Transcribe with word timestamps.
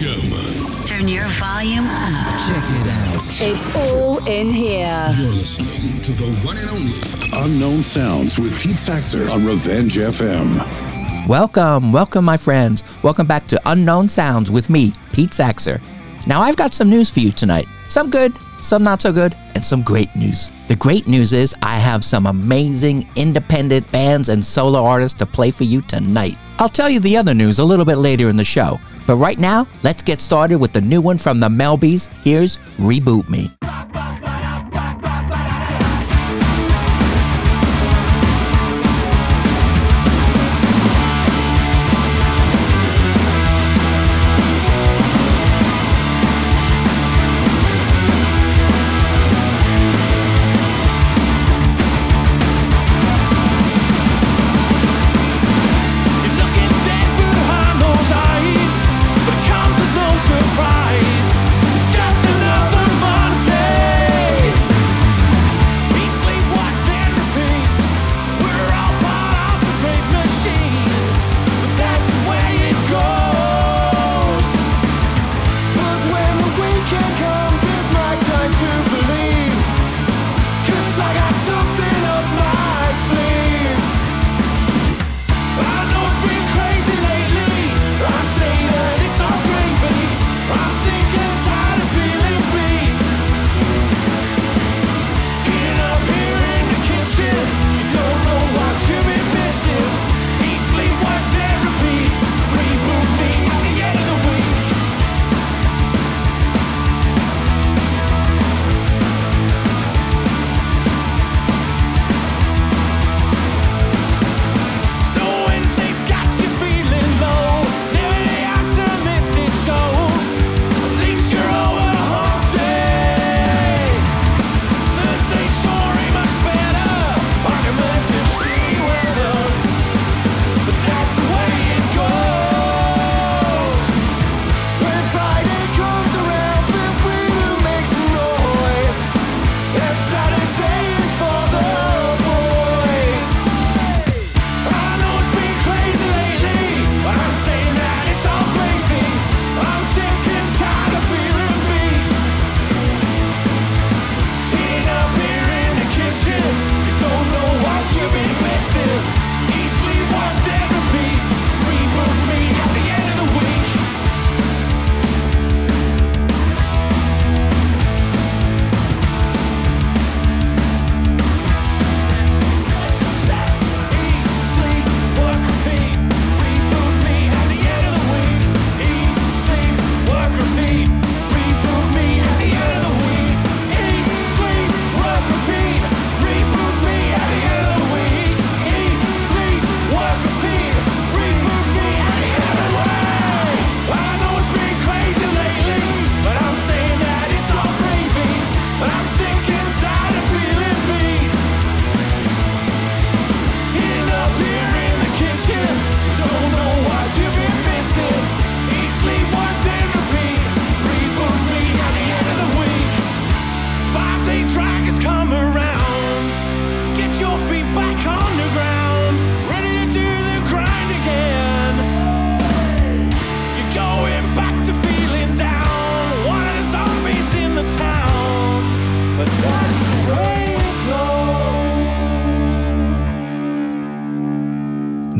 Welcome. 0.00 0.86
Turn 0.86 1.08
your 1.08 1.26
volume 1.40 1.84
up. 1.88 2.38
Check 2.46 2.62
it 2.62 2.86
out. 2.86 3.20
It's 3.40 3.76
all 3.76 4.24
in 4.28 4.48
here. 4.48 5.08
You're 5.16 5.32
listening 5.32 6.00
to 6.02 6.12
the 6.12 6.46
one 6.46 6.56
and 6.56 6.68
only 6.68 7.52
Unknown 7.52 7.82
Sounds 7.82 8.38
with 8.38 8.52
Pete 8.62 8.76
Saxer 8.76 9.28
on 9.28 9.44
Revenge 9.44 9.96
FM. 9.96 11.26
Welcome, 11.26 11.92
welcome, 11.92 12.24
my 12.24 12.36
friends. 12.36 12.84
Welcome 13.02 13.26
back 13.26 13.46
to 13.46 13.60
Unknown 13.64 14.08
Sounds 14.08 14.52
with 14.52 14.70
me, 14.70 14.92
Pete 15.12 15.30
Saxer. 15.30 15.80
Now, 16.28 16.42
I've 16.42 16.56
got 16.56 16.74
some 16.74 16.88
news 16.88 17.10
for 17.10 17.18
you 17.18 17.32
tonight. 17.32 17.66
Some 17.88 18.08
good, 18.08 18.36
some 18.62 18.84
not 18.84 19.02
so 19.02 19.12
good, 19.12 19.34
and 19.56 19.66
some 19.66 19.82
great 19.82 20.14
news. 20.14 20.52
The 20.68 20.76
great 20.76 21.08
news 21.08 21.32
is 21.32 21.56
I 21.60 21.76
have 21.80 22.04
some 22.04 22.26
amazing 22.26 23.08
independent 23.16 23.90
bands 23.90 24.28
and 24.28 24.46
solo 24.46 24.84
artists 24.84 25.18
to 25.18 25.26
play 25.26 25.50
for 25.50 25.64
you 25.64 25.80
tonight. 25.80 26.38
I'll 26.60 26.68
tell 26.68 26.88
you 26.88 27.00
the 27.00 27.16
other 27.16 27.34
news 27.34 27.58
a 27.58 27.64
little 27.64 27.84
bit 27.84 27.96
later 27.96 28.28
in 28.28 28.36
the 28.36 28.44
show. 28.44 28.78
But 29.08 29.16
right 29.16 29.38
now, 29.38 29.66
let's 29.82 30.02
get 30.02 30.20
started 30.20 30.58
with 30.58 30.74
the 30.74 30.82
new 30.82 31.00
one 31.00 31.16
from 31.16 31.40
the 31.40 31.48
Melbies. 31.48 32.08
Here's 32.22 32.58
Reboot 32.76 33.30
Me. 33.30 33.50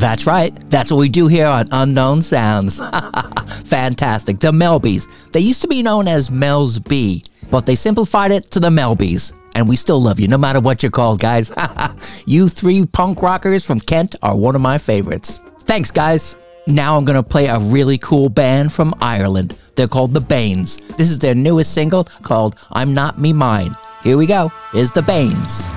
That's 0.09 0.27
right. 0.27 0.57
That's 0.71 0.91
what 0.91 0.97
we 0.97 1.11
do 1.11 1.27
here 1.27 1.47
on 1.47 1.69
Unknown 1.71 2.23
Sounds. 2.23 2.79
Fantastic. 3.67 4.39
The 4.39 4.53
Melbies. 4.53 5.07
They 5.33 5.41
used 5.41 5.61
to 5.61 5.69
be 5.69 5.83
known 5.83 6.09
as 6.09 6.31
Mel's 6.31 6.79
B, 6.79 7.23
but 7.51 7.67
they 7.67 7.75
simplified 7.75 8.31
it 8.31 8.51
to 8.53 8.59
the 8.59 8.71
Melbies. 8.71 9.39
And 9.55 9.69
we 9.69 9.77
still 9.77 10.01
love 10.01 10.19
you, 10.19 10.27
no 10.27 10.39
matter 10.39 10.61
what 10.61 10.83
you're 10.83 10.91
called, 10.91 11.21
guys. 11.21 11.53
you 12.27 12.49
three 12.49 12.87
punk 12.87 13.21
rockers 13.21 13.67
from 13.67 13.81
Kent 13.81 14.15
are 14.23 14.35
one 14.35 14.55
of 14.55 14.63
my 14.63 14.79
favorites. 14.79 15.43
Thanks, 15.65 15.91
guys. 15.91 16.37
Now 16.67 16.97
I'm 16.97 17.05
going 17.05 17.23
to 17.23 17.23
play 17.23 17.49
a 17.49 17.59
really 17.59 17.99
cool 17.99 18.31
band 18.31 18.73
from 18.73 18.95
Ireland. 19.03 19.59
They're 19.77 19.89
called 19.89 20.15
The 20.15 20.23
Baines. 20.23 20.79
This 20.97 21.11
is 21.11 21.19
their 21.19 21.35
newest 21.35 21.75
single 21.75 22.05
called 22.23 22.57
I'm 22.73 22.95
Not 22.95 23.21
Me 23.21 23.35
Mine. 23.35 23.77
Here 24.03 24.17
we 24.17 24.25
go. 24.25 24.51
Here's 24.73 24.91
The 24.91 25.03
Baines. 25.03 25.69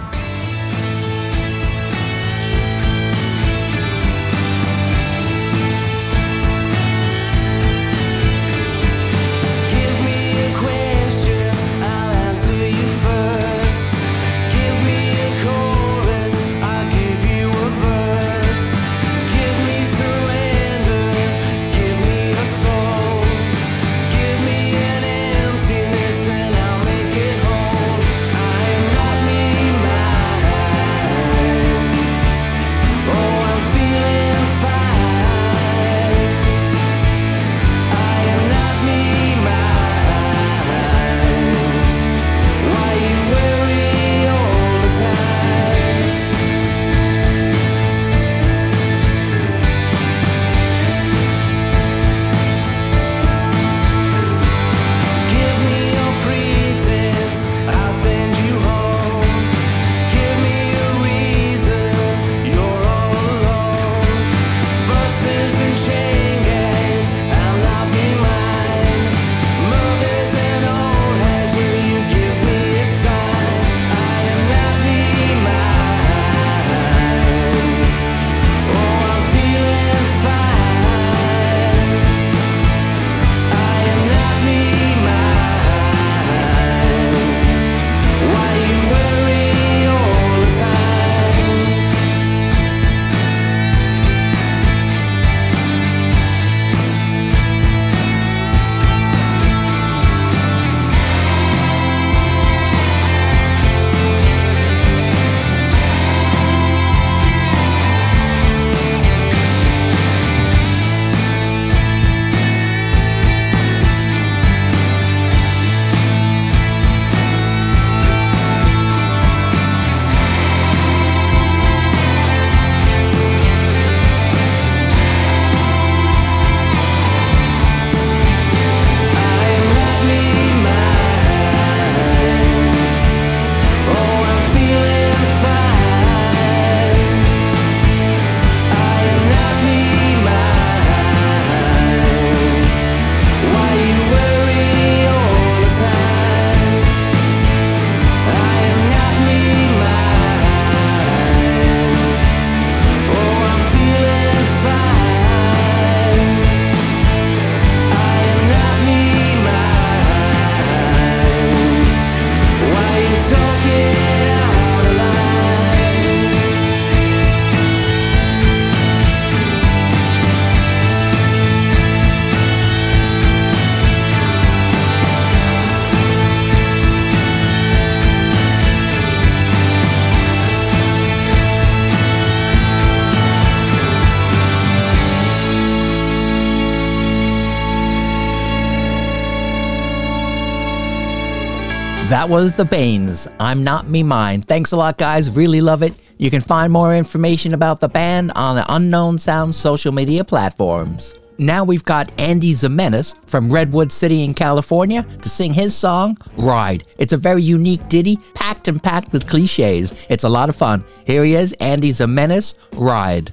That 192.11 192.27
was 192.27 192.51
The 192.51 192.65
Baines. 192.65 193.25
I'm 193.39 193.63
Not 193.63 193.87
Me 193.87 194.03
Mine. 194.03 194.41
Thanks 194.41 194.73
a 194.73 194.75
lot, 194.75 194.97
guys. 194.97 195.29
Really 195.29 195.61
love 195.61 195.81
it. 195.81 195.93
You 196.17 196.29
can 196.29 196.41
find 196.41 196.73
more 196.73 196.93
information 196.93 197.53
about 197.53 197.79
the 197.79 197.87
band 197.87 198.33
on 198.35 198.57
the 198.57 198.65
Unknown 198.67 199.17
Sound 199.17 199.55
social 199.55 199.93
media 199.93 200.25
platforms. 200.25 201.15
Now 201.37 201.63
we've 201.63 201.85
got 201.85 202.11
Andy 202.19 202.53
Zamenes 202.53 203.15
from 203.29 203.49
Redwood 203.49 203.93
City 203.93 204.25
in 204.25 204.33
California 204.33 205.03
to 205.21 205.29
sing 205.29 205.53
his 205.53 205.73
song, 205.73 206.17
Ride. 206.37 206.83
It's 206.99 207.13
a 207.13 207.17
very 207.17 207.43
unique 207.43 207.87
ditty, 207.87 208.17
packed 208.33 208.67
and 208.67 208.83
packed 208.83 209.13
with 209.13 209.29
cliches. 209.29 210.05
It's 210.09 210.25
a 210.25 210.29
lot 210.29 210.49
of 210.49 210.55
fun. 210.57 210.83
Here 211.05 211.23
he 211.23 211.35
is, 211.35 211.53
Andy 211.61 211.91
Zamenes, 211.93 212.55
Ride. 212.73 213.31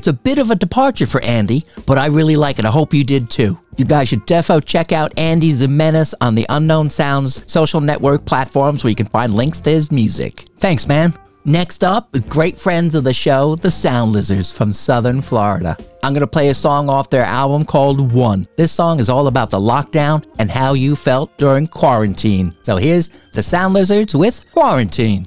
It's 0.00 0.08
a 0.08 0.14
bit 0.14 0.38
of 0.38 0.50
a 0.50 0.54
departure 0.54 1.04
for 1.04 1.22
Andy, 1.22 1.66
but 1.86 1.98
I 1.98 2.06
really 2.06 2.34
like 2.34 2.58
it. 2.58 2.64
I 2.64 2.70
hope 2.70 2.94
you 2.94 3.04
did 3.04 3.30
too. 3.30 3.60
You 3.76 3.84
guys 3.84 4.08
should 4.08 4.26
defo 4.26 4.64
check 4.64 4.92
out 4.92 5.12
Andy 5.18 5.52
Zamenes 5.52 6.14
on 6.22 6.34
the 6.34 6.46
Unknown 6.48 6.88
Sounds 6.88 7.44
social 7.52 7.82
network 7.82 8.24
platforms 8.24 8.82
where 8.82 8.88
you 8.88 8.96
can 8.96 9.08
find 9.08 9.34
links 9.34 9.60
to 9.60 9.70
his 9.70 9.92
music. 9.92 10.46
Thanks, 10.56 10.88
man. 10.88 11.12
Next 11.44 11.84
up, 11.84 12.10
great 12.30 12.58
friends 12.58 12.94
of 12.94 13.04
the 13.04 13.12
show, 13.12 13.56
the 13.56 13.70
Sound 13.70 14.12
Lizards 14.12 14.50
from 14.50 14.72
Southern 14.72 15.20
Florida. 15.20 15.76
I'm 16.02 16.14
going 16.14 16.20
to 16.20 16.26
play 16.26 16.48
a 16.48 16.54
song 16.54 16.88
off 16.88 17.10
their 17.10 17.26
album 17.26 17.66
called 17.66 18.10
One. 18.10 18.46
This 18.56 18.72
song 18.72 19.00
is 19.00 19.10
all 19.10 19.26
about 19.26 19.50
the 19.50 19.58
lockdown 19.58 20.24
and 20.38 20.50
how 20.50 20.72
you 20.72 20.96
felt 20.96 21.36
during 21.36 21.66
quarantine. 21.66 22.56
So 22.62 22.78
here's 22.78 23.08
the 23.32 23.42
Sound 23.42 23.74
Lizards 23.74 24.14
with 24.14 24.50
Quarantine. 24.52 25.26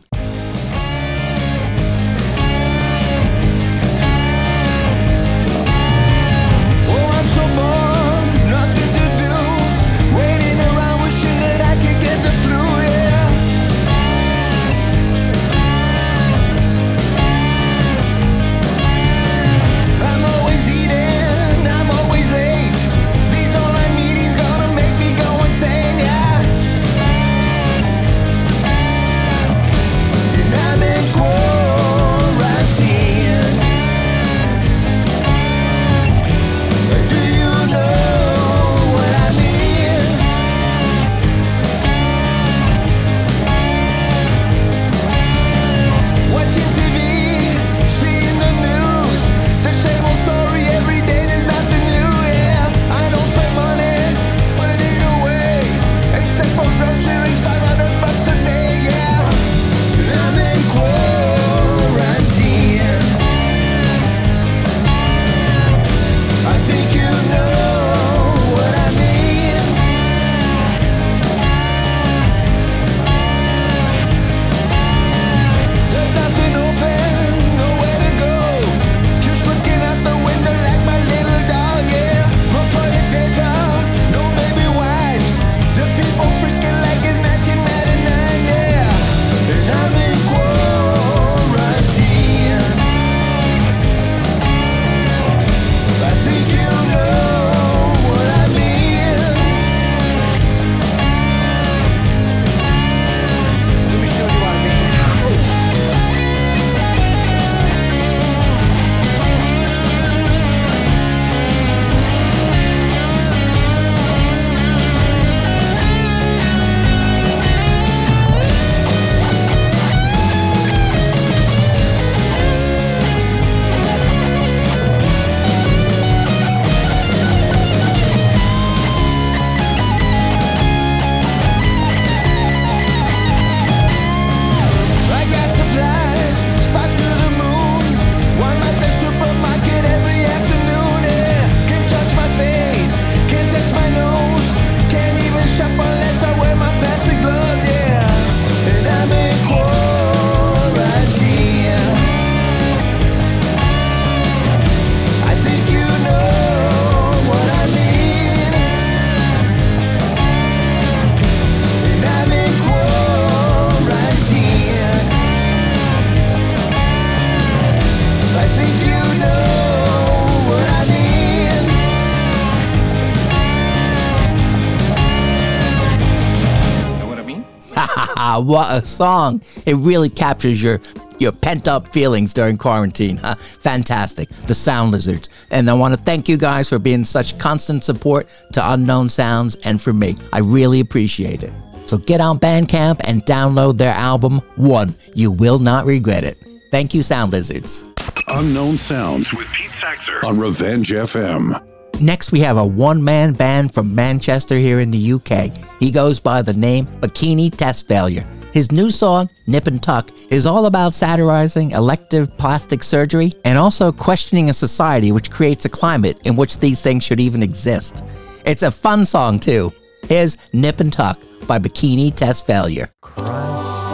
What 178.46 178.72
a 178.72 178.86
song! 178.86 179.42
It 179.66 179.76
really 179.76 180.10
captures 180.10 180.62
your 180.62 180.80
your 181.20 181.32
pent 181.32 181.68
up 181.68 181.94
feelings 181.94 182.34
during 182.34 182.58
quarantine. 182.58 183.18
Huh? 183.18 183.36
Fantastic. 183.36 184.30
The 184.48 184.54
Sound 184.54 184.92
Lizards. 184.92 185.30
And 185.52 185.70
I 185.70 185.74
want 185.74 185.98
to 185.98 186.04
thank 186.04 186.28
you 186.28 186.38
guys 186.38 186.70
for 186.70 186.80
being 186.80 187.04
such 187.04 187.38
constant 187.38 187.84
support 187.84 188.28
to 188.54 188.72
Unknown 188.72 189.10
Sounds 189.10 189.56
and 189.64 189.82
for 189.82 189.94
me. 189.94 190.16
I 190.34 190.40
really 190.40 190.80
appreciate 190.80 191.44
it. 191.44 191.54
So 191.86 191.98
get 191.98 192.22
on 192.22 192.40
Bandcamp 192.40 193.02
and 193.04 193.24
download 193.26 193.78
their 193.78 193.94
album, 193.94 194.40
One. 194.56 194.96
You 195.16 195.32
will 195.32 195.60
not 195.60 195.86
regret 195.86 196.24
it. 196.24 196.38
Thank 196.72 196.94
you, 196.94 197.04
Sound 197.04 197.32
Lizards. 197.32 197.84
Unknown 198.28 198.78
Sounds 198.78 199.34
with 199.34 199.48
Pete 199.54 199.72
Saxer 199.72 200.24
on 200.24 200.40
Revenge 200.40 200.92
FM. 200.92 201.73
Next, 202.04 202.34
we 202.34 202.42
have 202.42 202.58
a 202.58 202.68
one 202.68 203.02
man 203.02 203.32
band 203.32 203.74
from 203.74 203.96
Manchester 203.96 204.58
here 204.58 204.82
in 204.82 204.92
the 204.92 205.14
UK. 205.14 205.58
He 205.80 205.90
goes 205.90 206.20
by 206.20 206.42
the 206.42 206.52
name 206.52 206.86
Bikini 206.86 207.50
Test 207.56 207.88
Failure. 207.88 208.26
His 208.52 208.74
new 208.74 208.92
song, 208.92 209.30
Nip 209.48 209.68
and 209.68 209.82
Tuck, 209.82 210.12
is 210.30 210.46
all 210.46 210.66
about 210.66 210.94
satirizing 210.94 211.72
elective 211.72 212.38
plastic 212.38 212.84
surgery 212.84 213.32
and 213.46 213.58
also 213.58 213.90
questioning 213.94 214.50
a 214.50 214.54
society 214.54 215.14
which 215.14 215.32
creates 215.32 215.64
a 215.64 215.70
climate 215.70 216.20
in 216.26 216.36
which 216.36 216.60
these 216.60 216.82
things 216.82 217.06
should 217.06 217.22
even 217.22 217.42
exist. 217.42 218.04
It's 218.46 218.64
a 218.64 218.72
fun 218.72 219.06
song, 219.06 219.40
too. 219.40 219.72
Here's 220.10 220.36
Nip 220.52 220.82
and 220.82 220.92
Tuck 220.92 221.22
by 221.48 221.58
Bikini 221.58 222.14
Test 222.14 222.46
Failure. 222.46 222.90
Christ 223.02 223.93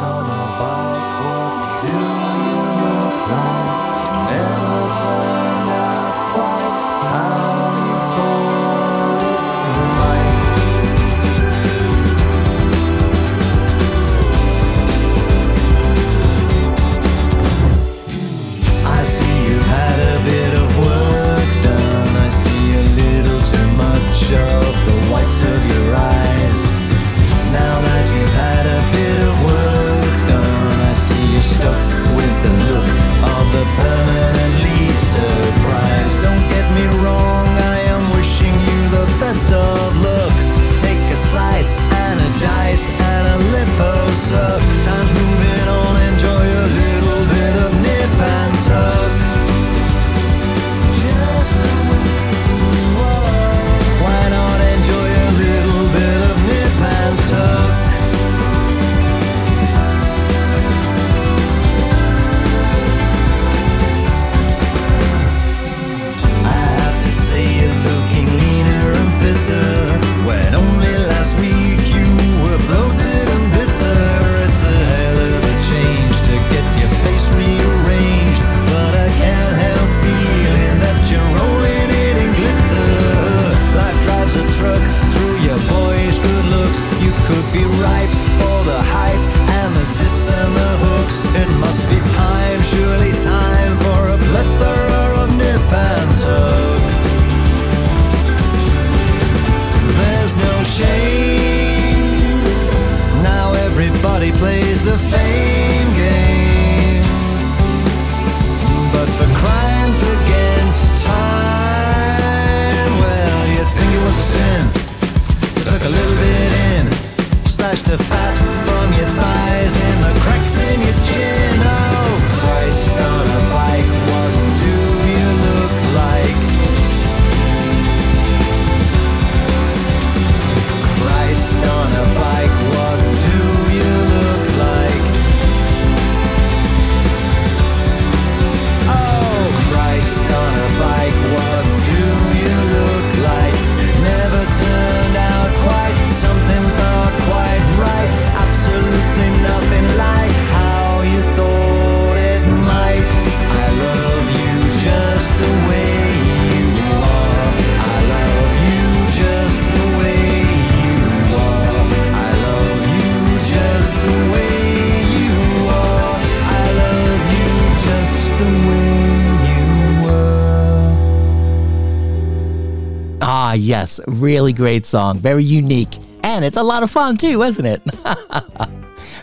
yes, 173.70 174.02
really 174.08 174.52
great 174.52 174.86
song. 174.86 175.18
Very 175.20 175.44
unique. 175.44 175.96
And 176.24 176.44
it's 176.44 176.58
a 176.58 176.64
lot 176.64 176.82
of 176.84 176.90
fun 176.90 177.18
too, 177.18 177.44
isn't 177.44 177.66
it? 177.66 177.82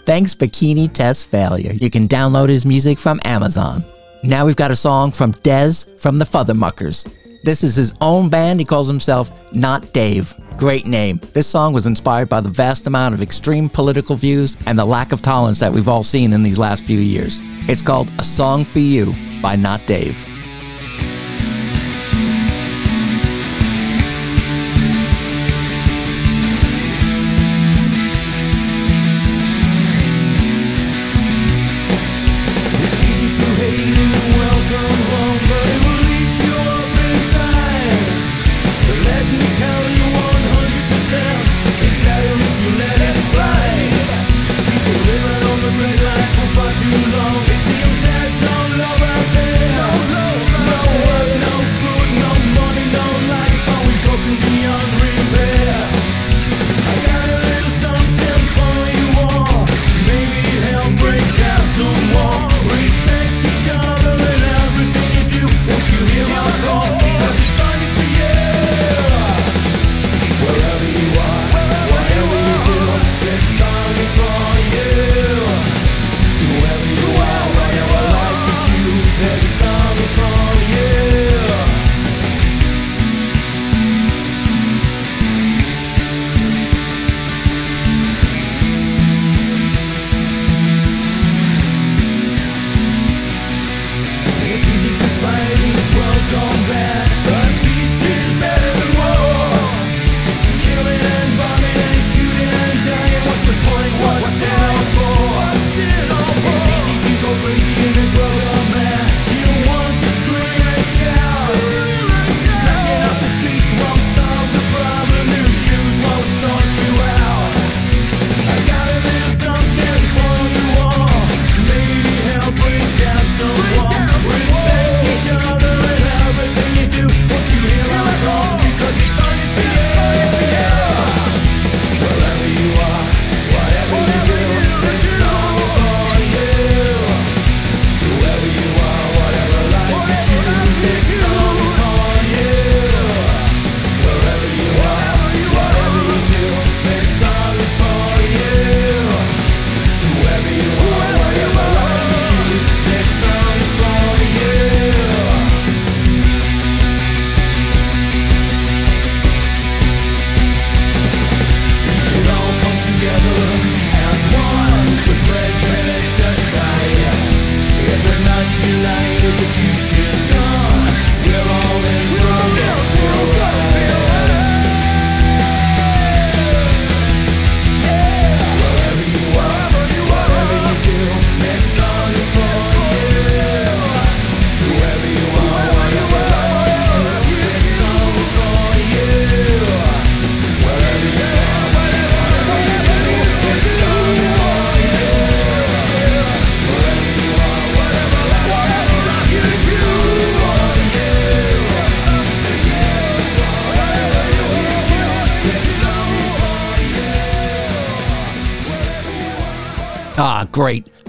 Thanks, 0.06 0.34
Bikini 0.36 0.90
Test 0.90 1.28
Failure. 1.28 1.72
You 1.72 1.90
can 1.90 2.06
download 2.06 2.48
his 2.48 2.64
music 2.64 2.98
from 2.98 3.20
Amazon. 3.24 3.84
Now 4.22 4.46
we've 4.46 4.56
got 4.56 4.70
a 4.70 4.76
song 4.76 5.10
from 5.10 5.34
Dez 5.34 6.00
from 6.00 6.18
the 6.18 6.24
Futhermuckers. 6.24 7.12
This 7.42 7.64
is 7.64 7.74
his 7.74 7.92
own 8.00 8.28
band. 8.28 8.60
He 8.60 8.66
calls 8.66 8.86
himself 8.86 9.30
Not 9.52 9.92
Dave. 9.92 10.32
Great 10.58 10.86
name. 10.86 11.20
This 11.34 11.48
song 11.48 11.72
was 11.72 11.86
inspired 11.86 12.28
by 12.28 12.40
the 12.40 12.48
vast 12.48 12.86
amount 12.86 13.14
of 13.14 13.22
extreme 13.22 13.68
political 13.68 14.16
views 14.16 14.56
and 14.66 14.78
the 14.78 14.84
lack 14.84 15.12
of 15.12 15.22
tolerance 15.22 15.58
that 15.58 15.72
we've 15.72 15.88
all 15.88 16.04
seen 16.04 16.32
in 16.32 16.42
these 16.44 16.58
last 16.58 16.84
few 16.84 17.00
years. 17.00 17.40
It's 17.68 17.82
called 17.82 18.08
A 18.18 18.24
Song 18.24 18.64
for 18.64 18.78
You 18.78 19.12
by 19.42 19.56
Not 19.56 19.86
Dave. 19.86 20.35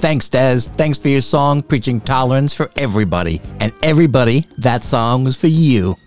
Thanks, 0.07 0.29
Des. 0.29 0.61
Thanks 0.61 0.97
for 0.97 1.09
your 1.09 1.19
song, 1.19 1.61
Preaching 1.61 1.99
Tolerance 1.99 2.53
for 2.53 2.71
Everybody. 2.77 3.41
And 3.59 3.73
everybody, 3.83 4.45
that 4.57 4.85
song 4.85 5.25
was 5.25 5.35
for 5.35 5.47
you. 5.47 5.97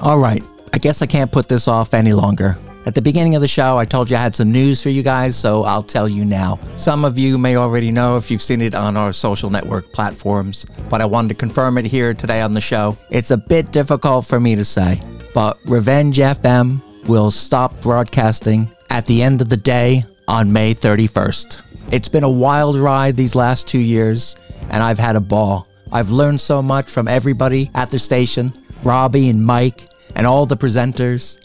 All 0.00 0.18
right, 0.18 0.42
I 0.72 0.78
guess 0.78 1.02
I 1.02 1.06
can't 1.06 1.30
put 1.30 1.50
this 1.50 1.68
off 1.68 1.92
any 1.92 2.14
longer. 2.14 2.56
At 2.86 2.94
the 2.94 3.02
beginning 3.02 3.34
of 3.34 3.42
the 3.42 3.46
show, 3.46 3.76
I 3.76 3.84
told 3.84 4.08
you 4.08 4.16
I 4.16 4.22
had 4.22 4.34
some 4.34 4.50
news 4.50 4.82
for 4.82 4.88
you 4.88 5.02
guys, 5.02 5.36
so 5.36 5.64
I'll 5.64 5.82
tell 5.82 6.08
you 6.08 6.24
now. 6.24 6.60
Some 6.76 7.04
of 7.04 7.18
you 7.18 7.36
may 7.36 7.56
already 7.56 7.90
know 7.90 8.16
if 8.16 8.30
you've 8.30 8.40
seen 8.40 8.62
it 8.62 8.74
on 8.74 8.96
our 8.96 9.12
social 9.12 9.50
network 9.50 9.92
platforms, 9.92 10.64
but 10.88 11.02
I 11.02 11.04
wanted 11.04 11.28
to 11.28 11.34
confirm 11.34 11.76
it 11.76 11.84
here 11.84 12.14
today 12.14 12.40
on 12.40 12.54
the 12.54 12.60
show. 12.62 12.96
It's 13.10 13.32
a 13.32 13.36
bit 13.36 13.70
difficult 13.70 14.24
for 14.24 14.40
me 14.40 14.56
to 14.56 14.64
say, 14.64 14.98
but 15.34 15.58
Revenge 15.66 16.16
FM 16.16 16.80
will 17.06 17.30
stop 17.30 17.78
broadcasting 17.82 18.70
at 18.88 19.04
the 19.04 19.22
end 19.22 19.42
of 19.42 19.50
the 19.50 19.58
day 19.58 20.04
on 20.26 20.50
May 20.50 20.72
31st. 20.72 21.60
It's 21.92 22.08
been 22.08 22.24
a 22.24 22.30
wild 22.30 22.76
ride 22.76 23.18
these 23.18 23.34
last 23.34 23.68
two 23.68 23.78
years, 23.78 24.34
and 24.70 24.82
I've 24.82 24.98
had 24.98 25.14
a 25.14 25.20
ball. 25.20 25.68
I've 25.92 26.08
learned 26.08 26.40
so 26.40 26.62
much 26.62 26.88
from 26.88 27.06
everybody 27.06 27.70
at 27.74 27.90
the 27.90 27.98
station 27.98 28.50
Robbie 28.82 29.28
and 29.28 29.44
Mike, 29.44 29.84
and 30.16 30.26
all 30.26 30.46
the 30.46 30.56
presenters. 30.56 31.36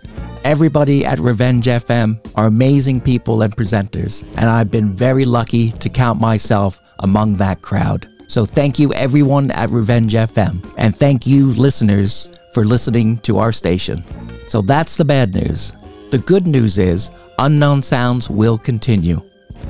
Everybody 0.46 1.06
at 1.06 1.20
Revenge 1.20 1.66
FM 1.66 2.26
are 2.38 2.46
amazing 2.46 3.02
people 3.02 3.42
and 3.42 3.54
presenters, 3.58 4.24
and 4.38 4.50
I've 4.50 4.72
been 4.72 4.96
very 4.96 5.26
lucky 5.26 5.72
to 5.72 5.90
count 5.90 6.22
myself 6.22 6.80
among 7.00 7.36
that 7.36 7.62
crowd. 7.62 8.08
So 8.30 8.46
thank 8.46 8.80
you, 8.80 8.94
everyone 8.94 9.52
at 9.52 9.70
Revenge 9.70 10.14
FM, 10.14 10.74
and 10.78 10.96
thank 10.96 11.28
you, 11.28 11.48
listeners, 11.48 12.30
for 12.54 12.64
listening 12.64 13.18
to 13.20 13.38
our 13.38 13.52
station. 13.52 14.02
So 14.48 14.62
that's 14.62 14.96
the 14.96 15.04
bad 15.04 15.36
news. 15.36 15.74
The 16.10 16.20
good 16.20 16.48
news 16.48 16.78
is 16.78 17.12
Unknown 17.38 17.84
Sounds 17.84 18.30
will 18.30 18.58
continue. 18.58 19.22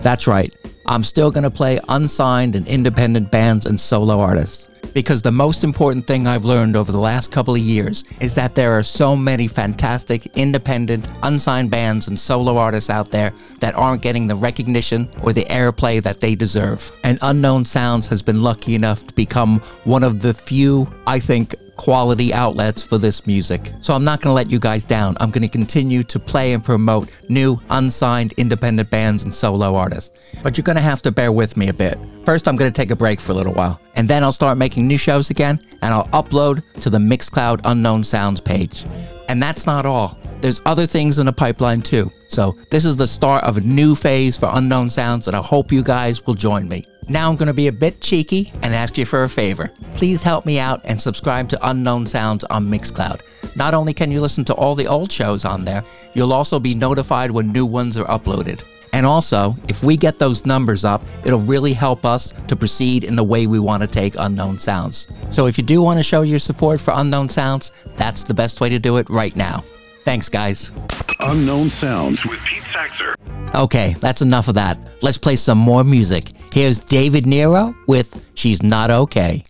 That's 0.01 0.27
right, 0.27 0.53
I'm 0.85 1.03
still 1.03 1.31
going 1.31 1.43
to 1.43 1.51
play 1.51 1.79
unsigned 1.89 2.55
and 2.55 2.67
independent 2.67 3.29
bands 3.29 3.65
and 3.65 3.79
solo 3.79 4.19
artists. 4.19 4.67
Because 4.93 5.21
the 5.21 5.31
most 5.31 5.63
important 5.63 6.07
thing 6.07 6.27
I've 6.27 6.45
learned 6.45 6.75
over 6.75 6.91
the 6.91 6.99
last 6.99 7.31
couple 7.31 7.53
of 7.53 7.59
years 7.59 8.03
is 8.19 8.33
that 8.35 8.55
there 8.55 8.71
are 8.71 8.83
so 8.83 9.15
many 9.15 9.47
fantastic, 9.47 10.25
independent, 10.37 11.05
unsigned 11.23 11.69
bands 11.69 12.07
and 12.07 12.17
solo 12.17 12.57
artists 12.57 12.89
out 12.89 13.11
there 13.11 13.33
that 13.59 13.75
aren't 13.75 14.01
getting 14.01 14.27
the 14.27 14.35
recognition 14.35 15.09
or 15.21 15.33
the 15.33 15.45
airplay 15.45 16.01
that 16.01 16.21
they 16.21 16.35
deserve. 16.35 16.91
And 17.03 17.19
Unknown 17.21 17.65
Sounds 17.65 18.07
has 18.07 18.23
been 18.23 18.41
lucky 18.41 18.75
enough 18.75 19.05
to 19.07 19.13
become 19.13 19.59
one 19.83 20.03
of 20.03 20.21
the 20.21 20.33
few, 20.33 20.91
I 21.05 21.19
think, 21.19 21.53
quality 21.77 22.33
outlets 22.33 22.83
for 22.83 22.97
this 22.97 23.25
music. 23.25 23.71
So 23.79 23.93
I'm 23.93 24.03
not 24.03 24.19
going 24.19 24.31
to 24.31 24.35
let 24.35 24.51
you 24.51 24.59
guys 24.59 24.83
down. 24.83 25.15
I'm 25.19 25.31
going 25.31 25.43
to 25.43 25.47
continue 25.47 26.03
to 26.03 26.19
play 26.19 26.53
and 26.53 26.63
promote 26.63 27.09
new, 27.29 27.59
unsigned, 27.69 28.33
independent 28.33 28.89
bands 28.89 29.23
and 29.23 29.33
solo 29.33 29.75
artists. 29.75 30.11
But 30.43 30.57
you're 30.57 30.63
going 30.63 30.75
to 30.75 30.81
have 30.81 31.01
to 31.03 31.11
bear 31.11 31.31
with 31.31 31.55
me 31.55 31.69
a 31.69 31.73
bit. 31.73 31.97
First, 32.25 32.47
I'm 32.47 32.57
going 32.57 32.71
to 32.71 32.75
take 32.75 32.91
a 32.91 32.95
break 32.95 33.21
for 33.21 33.31
a 33.31 33.35
little 33.35 33.53
while, 33.53 33.79
and 33.95 34.09
then 34.09 34.21
I'll 34.23 34.33
start 34.33 34.57
making 34.57 34.85
new 34.85 34.97
shows 34.97 35.29
again, 35.29 35.61
and 35.81 35.93
I'll 35.93 36.07
upload 36.07 36.61
to 36.81 36.89
the 36.89 36.97
Mixcloud 36.97 37.61
Unknown 37.63 38.03
Sounds 38.03 38.41
page. 38.41 38.83
And 39.29 39.41
that's 39.41 39.65
not 39.65 39.85
all. 39.85 40.17
There's 40.39 40.61
other 40.65 40.85
things 40.85 41.17
in 41.17 41.25
the 41.25 41.33
pipeline 41.33 41.81
too. 41.81 42.11
So 42.27 42.55
this 42.69 42.85
is 42.85 42.95
the 42.95 43.07
start 43.07 43.43
of 43.43 43.57
a 43.57 43.61
new 43.61 43.95
phase 43.95 44.37
for 44.37 44.49
Unknown 44.53 44.89
Sounds, 44.89 45.27
and 45.27 45.35
I 45.35 45.41
hope 45.41 45.71
you 45.71 45.81
guys 45.81 46.25
will 46.25 46.35
join 46.35 46.67
me. 46.67 46.85
Now 47.09 47.29
I'm 47.29 47.37
going 47.37 47.47
to 47.47 47.53
be 47.53 47.67
a 47.67 47.71
bit 47.71 48.01
cheeky 48.01 48.51
and 48.61 48.75
ask 48.75 48.97
you 48.97 49.05
for 49.05 49.23
a 49.23 49.29
favor. 49.29 49.71
Please 49.95 50.21
help 50.21 50.45
me 50.45 50.59
out 50.59 50.81
and 50.83 51.01
subscribe 51.01 51.49
to 51.49 51.69
Unknown 51.69 52.05
Sounds 52.05 52.43
on 52.45 52.67
Mixcloud. 52.67 53.21
Not 53.55 53.73
only 53.73 53.93
can 53.93 54.11
you 54.11 54.21
listen 54.21 54.45
to 54.45 54.53
all 54.53 54.75
the 54.75 54.87
old 54.87 55.11
shows 55.11 55.45
on 55.45 55.65
there, 55.65 55.83
you'll 56.13 56.33
also 56.33 56.59
be 56.59 56.75
notified 56.75 57.31
when 57.31 57.51
new 57.51 57.65
ones 57.65 57.97
are 57.97 58.05
uploaded. 58.05 58.61
And 58.93 59.05
also, 59.05 59.55
if 59.67 59.83
we 59.83 59.97
get 59.97 60.17
those 60.17 60.45
numbers 60.45 60.85
up, 60.85 61.03
it'll 61.25 61.41
really 61.41 61.73
help 61.73 62.05
us 62.05 62.33
to 62.47 62.55
proceed 62.55 63.03
in 63.03 63.15
the 63.15 63.23
way 63.23 63.47
we 63.47 63.59
want 63.59 63.81
to 63.81 63.87
take 63.87 64.15
Unknown 64.17 64.59
Sounds. 64.59 65.07
So 65.31 65.47
if 65.47 65.57
you 65.57 65.63
do 65.63 65.81
want 65.81 65.97
to 65.99 66.03
show 66.03 66.21
your 66.21 66.39
support 66.39 66.79
for 66.79 66.93
Unknown 66.95 67.29
Sounds, 67.29 67.71
that's 67.95 68.23
the 68.23 68.33
best 68.33 68.61
way 68.61 68.69
to 68.69 68.79
do 68.79 68.97
it 68.97 69.09
right 69.09 69.35
now. 69.35 69.63
Thanks, 70.07 70.29
guys. 70.29 70.71
Unknown 71.19 71.69
Sounds 71.69 72.25
with 72.25 72.39
Pete 72.45 72.63
Saxer. 72.63 73.13
Okay, 73.53 73.93
that's 73.99 74.21
enough 74.21 74.47
of 74.47 74.55
that. 74.55 74.77
Let's 75.01 75.17
play 75.17 75.35
some 75.35 75.57
more 75.57 75.83
music. 75.83 76.29
Here's 76.53 76.79
David 76.79 77.25
Nyro 77.25 77.75
with 77.87 78.31
She's 78.33 78.63
Not 78.63 78.89
Okay. 78.89 79.43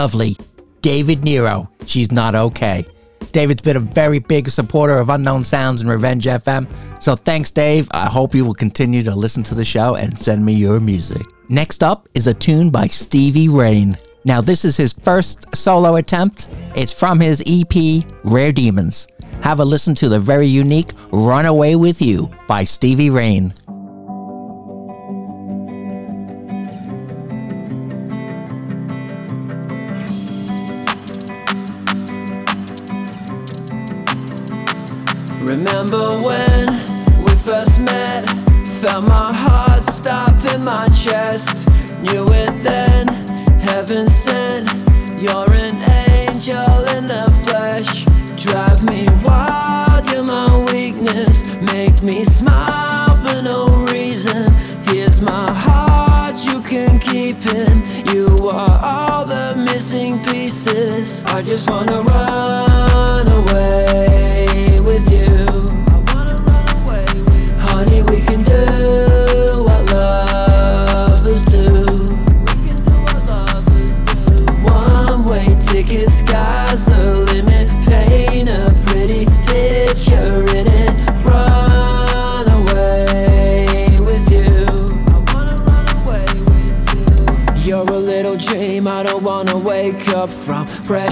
Lovely 0.00 0.34
David 0.80 1.24
Nyro. 1.24 1.68
She's 1.84 2.10
not 2.10 2.34
okay. 2.34 2.86
David's 3.32 3.60
been 3.60 3.76
a 3.76 3.80
very 3.80 4.18
big 4.18 4.48
supporter 4.48 4.96
of 4.96 5.10
Unknown 5.10 5.44
Sounds 5.44 5.82
and 5.82 5.90
Revenge 5.90 6.24
FM. 6.24 6.66
So 7.02 7.14
thanks, 7.14 7.50
Dave. 7.50 7.86
I 7.90 8.06
hope 8.06 8.34
you 8.34 8.46
will 8.46 8.54
continue 8.54 9.02
to 9.02 9.14
listen 9.14 9.42
to 9.42 9.54
the 9.54 9.62
show 9.62 9.96
and 9.96 10.18
send 10.18 10.42
me 10.42 10.54
your 10.54 10.80
music. 10.80 11.20
Next 11.50 11.82
up 11.82 12.08
is 12.14 12.28
a 12.28 12.32
tune 12.32 12.70
by 12.70 12.86
Stevie 12.86 13.50
Rain. 13.50 13.98
Now, 14.24 14.40
this 14.40 14.64
is 14.64 14.74
his 14.74 14.94
first 14.94 15.54
solo 15.54 15.96
attempt. 15.96 16.48
It's 16.74 16.98
from 16.98 17.20
his 17.20 17.42
EP, 17.46 18.02
Rare 18.24 18.52
Demons. 18.52 19.06
Have 19.42 19.60
a 19.60 19.64
listen 19.66 19.94
to 19.96 20.08
the 20.08 20.18
very 20.18 20.46
unique 20.46 20.92
Run 21.12 21.44
Away 21.44 21.76
With 21.76 22.00
You 22.00 22.30
by 22.48 22.64
Stevie 22.64 23.10
Rain. 23.10 23.52
Remember 35.90 36.22
when 36.22 36.68
we 37.24 37.32
first 37.42 37.80
met? 37.80 38.24
Felt 38.80 39.08
my 39.08 39.32
heart 39.32 39.82
stop 39.82 40.36
in 40.54 40.62
my 40.62 40.86
chest. 40.94 41.68
Knew 42.02 42.24
it 42.26 42.62
then, 42.62 43.08
heaven 43.58 44.06
sent. 44.06 44.70
You're 45.20 45.50
an 45.50 45.74
angel 46.14 46.78
in 46.94 47.06
the 47.06 47.26
flesh. 47.42 48.04
Drive 48.36 48.84
me 48.88 49.08
wild, 49.24 50.08
you're 50.12 50.22
my 50.22 50.64
weakness. 50.72 51.42
Make 51.72 52.00
me 52.04 52.24
smile 52.24 53.16
for 53.16 53.42
no 53.42 53.66
reason. 53.90 54.46
Here's 54.86 55.20
my 55.20 55.50
heart, 55.50 56.36
you 56.44 56.60
can 56.60 57.00
keep 57.00 57.38
it. 57.46 58.14
You 58.14 58.28
are 58.48 58.78
all 58.80 59.24
the 59.24 59.56
missing 59.56 60.22
pieces. 60.24 61.24
I 61.24 61.42
just 61.42 61.68
wanna 61.68 62.02
run 62.02 63.26
away 63.26 63.89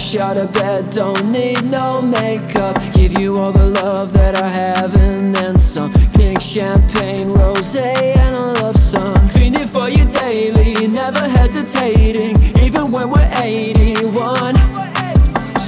Fresh 0.08 0.20
out 0.22 0.38
of 0.38 0.50
bed, 0.54 0.88
don't 0.88 1.30
need 1.30 1.62
no 1.64 2.00
makeup. 2.00 2.80
Give 2.94 3.20
you 3.20 3.36
all 3.36 3.52
the 3.52 3.66
love 3.66 4.14
that 4.14 4.36
I 4.36 4.48
have 4.48 4.96
and 4.96 5.34
then 5.34 5.58
some. 5.58 5.92
Pink 6.14 6.40
champagne, 6.40 7.28
rose, 7.28 7.76
and 7.76 8.34
a 8.34 8.54
love 8.62 8.78
song. 8.78 9.28
Fiending 9.28 9.68
for 9.68 9.90
you 9.90 10.06
daily, 10.10 10.86
never 10.86 11.20
hesitating, 11.20 12.42
even 12.58 12.90
when 12.90 13.10
we're 13.10 13.30
81. 13.36 14.54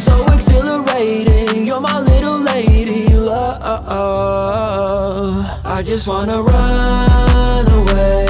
So 0.07 0.25
exhilarating, 0.33 1.67
you're 1.67 1.83
my 1.83 2.01
little 2.01 2.39
lady. 2.39 3.09
Love. 3.09 3.61
I 5.67 5.83
just 5.85 6.07
wanna 6.07 6.41
run 6.41 7.69
away 7.69 8.30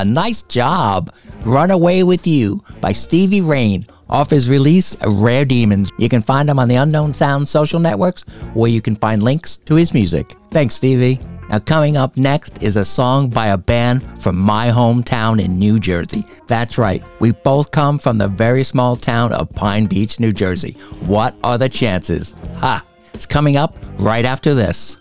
Yeah, 0.00 0.10
nice 0.10 0.40
job. 0.42 1.12
Run 1.42 1.70
Away 1.70 2.02
With 2.04 2.26
You 2.26 2.64
by 2.80 2.92
Stevie 2.92 3.42
Rain 3.42 3.84
off 4.08 4.30
his 4.30 4.48
release, 4.48 4.96
Rare 5.06 5.44
Demons. 5.44 5.90
You 5.98 6.08
can 6.08 6.22
find 6.22 6.48
him 6.48 6.58
on 6.58 6.68
the 6.68 6.76
Unknown 6.76 7.12
Sound 7.12 7.46
social 7.46 7.78
networks 7.78 8.22
where 8.54 8.70
you 8.70 8.80
can 8.80 8.96
find 8.96 9.22
links 9.22 9.58
to 9.66 9.74
his 9.74 9.92
music. 9.92 10.36
Thanks, 10.52 10.76
Stevie. 10.76 11.20
Now, 11.50 11.58
coming 11.58 11.98
up 11.98 12.16
next 12.16 12.62
is 12.62 12.76
a 12.76 12.84
song 12.84 13.28
by 13.28 13.48
a 13.48 13.58
band 13.58 14.02
from 14.22 14.38
my 14.38 14.70
hometown 14.70 15.38
in 15.38 15.58
New 15.58 15.78
Jersey. 15.78 16.24
That's 16.46 16.78
right, 16.78 17.04
we 17.18 17.32
both 17.32 17.70
come 17.70 17.98
from 17.98 18.16
the 18.16 18.28
very 18.28 18.64
small 18.64 18.96
town 18.96 19.32
of 19.34 19.50
Pine 19.50 19.84
Beach, 19.84 20.18
New 20.18 20.32
Jersey. 20.32 20.78
What 21.00 21.34
are 21.44 21.58
the 21.58 21.68
chances? 21.68 22.32
Ha! 22.56 22.86
It's 23.12 23.26
coming 23.26 23.58
up 23.58 23.76
right 23.98 24.24
after 24.24 24.54
this. 24.54 24.96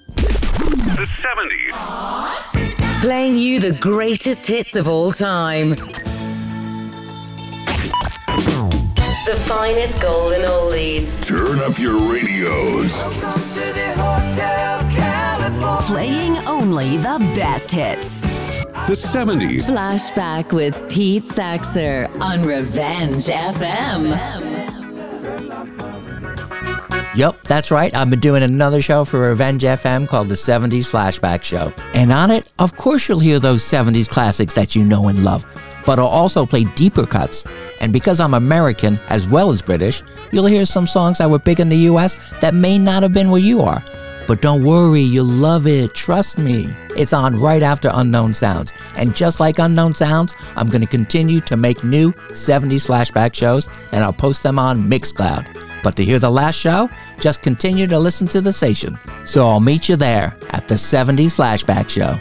The 2.99 3.05
70s. 3.05 3.09
Playing 3.09 3.35
you 3.37 3.59
the 3.59 3.71
greatest 3.79 4.47
hits 4.47 4.75
of 4.75 4.87
all 4.89 5.11
time. 5.11 5.69
The 9.25 9.35
finest 9.47 10.01
golden 10.01 10.41
oldies. 10.41 11.25
Turn 11.25 11.59
up 11.59 11.79
your 11.79 11.97
radios. 12.11 13.03
Playing 15.85 16.37
only 16.47 16.97
the 16.97 17.19
best 17.35 17.71
hits. 17.71 18.21
The 18.87 18.95
70s. 18.95 19.69
Flashback 19.69 20.51
with 20.51 20.89
Pete 20.89 21.25
Saxer 21.25 22.09
on 22.19 22.43
Revenge 22.43 23.27
FM. 23.27 24.48
That's 27.49 27.71
right. 27.71 27.93
I've 27.95 28.11
been 28.11 28.19
doing 28.19 28.43
another 28.43 28.79
show 28.79 29.03
for 29.03 29.21
Revenge 29.21 29.63
FM 29.63 30.07
called 30.07 30.29
the 30.29 30.35
70s 30.35 30.85
Flashback 30.85 31.43
Show. 31.43 31.73
And 31.95 32.11
on 32.11 32.29
it, 32.29 32.47
of 32.59 32.77
course, 32.77 33.09
you'll 33.09 33.19
hear 33.19 33.39
those 33.39 33.63
70s 33.63 34.07
classics 34.07 34.53
that 34.53 34.75
you 34.75 34.85
know 34.85 35.07
and 35.07 35.23
love. 35.23 35.47
But 35.83 35.97
I'll 35.97 36.05
also 36.05 36.45
play 36.45 36.65
deeper 36.75 37.07
cuts. 37.07 37.45
And 37.81 37.91
because 37.91 38.19
I'm 38.19 38.35
American 38.35 38.99
as 39.09 39.27
well 39.27 39.49
as 39.49 39.63
British, 39.63 40.03
you'll 40.31 40.45
hear 40.45 40.67
some 40.67 40.85
songs 40.85 41.17
that 41.17 41.29
were 41.31 41.39
big 41.39 41.59
in 41.59 41.69
the 41.69 41.89
US 41.89 42.17
that 42.39 42.53
may 42.53 42.77
not 42.77 43.01
have 43.01 43.13
been 43.13 43.31
where 43.31 43.41
you 43.41 43.61
are. 43.61 43.83
But 44.27 44.43
don't 44.43 44.63
worry, 44.63 45.01
you'll 45.01 45.25
love 45.25 45.65
it. 45.65 45.95
Trust 45.95 46.37
me. 46.37 46.71
It's 46.95 47.13
on 47.13 47.41
right 47.41 47.63
after 47.63 47.89
Unknown 47.91 48.35
Sounds. 48.35 48.73
And 48.95 49.15
just 49.15 49.39
like 49.39 49.57
Unknown 49.57 49.95
Sounds, 49.95 50.35
I'm 50.55 50.69
going 50.69 50.81
to 50.81 50.87
continue 50.87 51.39
to 51.41 51.57
make 51.57 51.83
new 51.83 52.11
70s 52.11 52.85
flashback 52.85 53.33
shows 53.33 53.67
and 53.91 54.03
I'll 54.03 54.13
post 54.13 54.43
them 54.43 54.59
on 54.59 54.87
Mixcloud. 54.87 55.68
But 55.83 55.95
to 55.97 56.05
hear 56.05 56.19
the 56.19 56.29
last 56.29 56.55
show, 56.55 56.89
just 57.19 57.41
continue 57.41 57.87
to 57.87 57.99
listen 57.99 58.27
to 58.29 58.41
the 58.41 58.53
station. 58.53 58.97
So 59.25 59.47
I'll 59.47 59.59
meet 59.59 59.89
you 59.89 59.95
there 59.95 60.35
at 60.51 60.67
the 60.67 60.75
70s 60.75 61.35
Flashback 61.35 61.89
Show. 61.89 62.19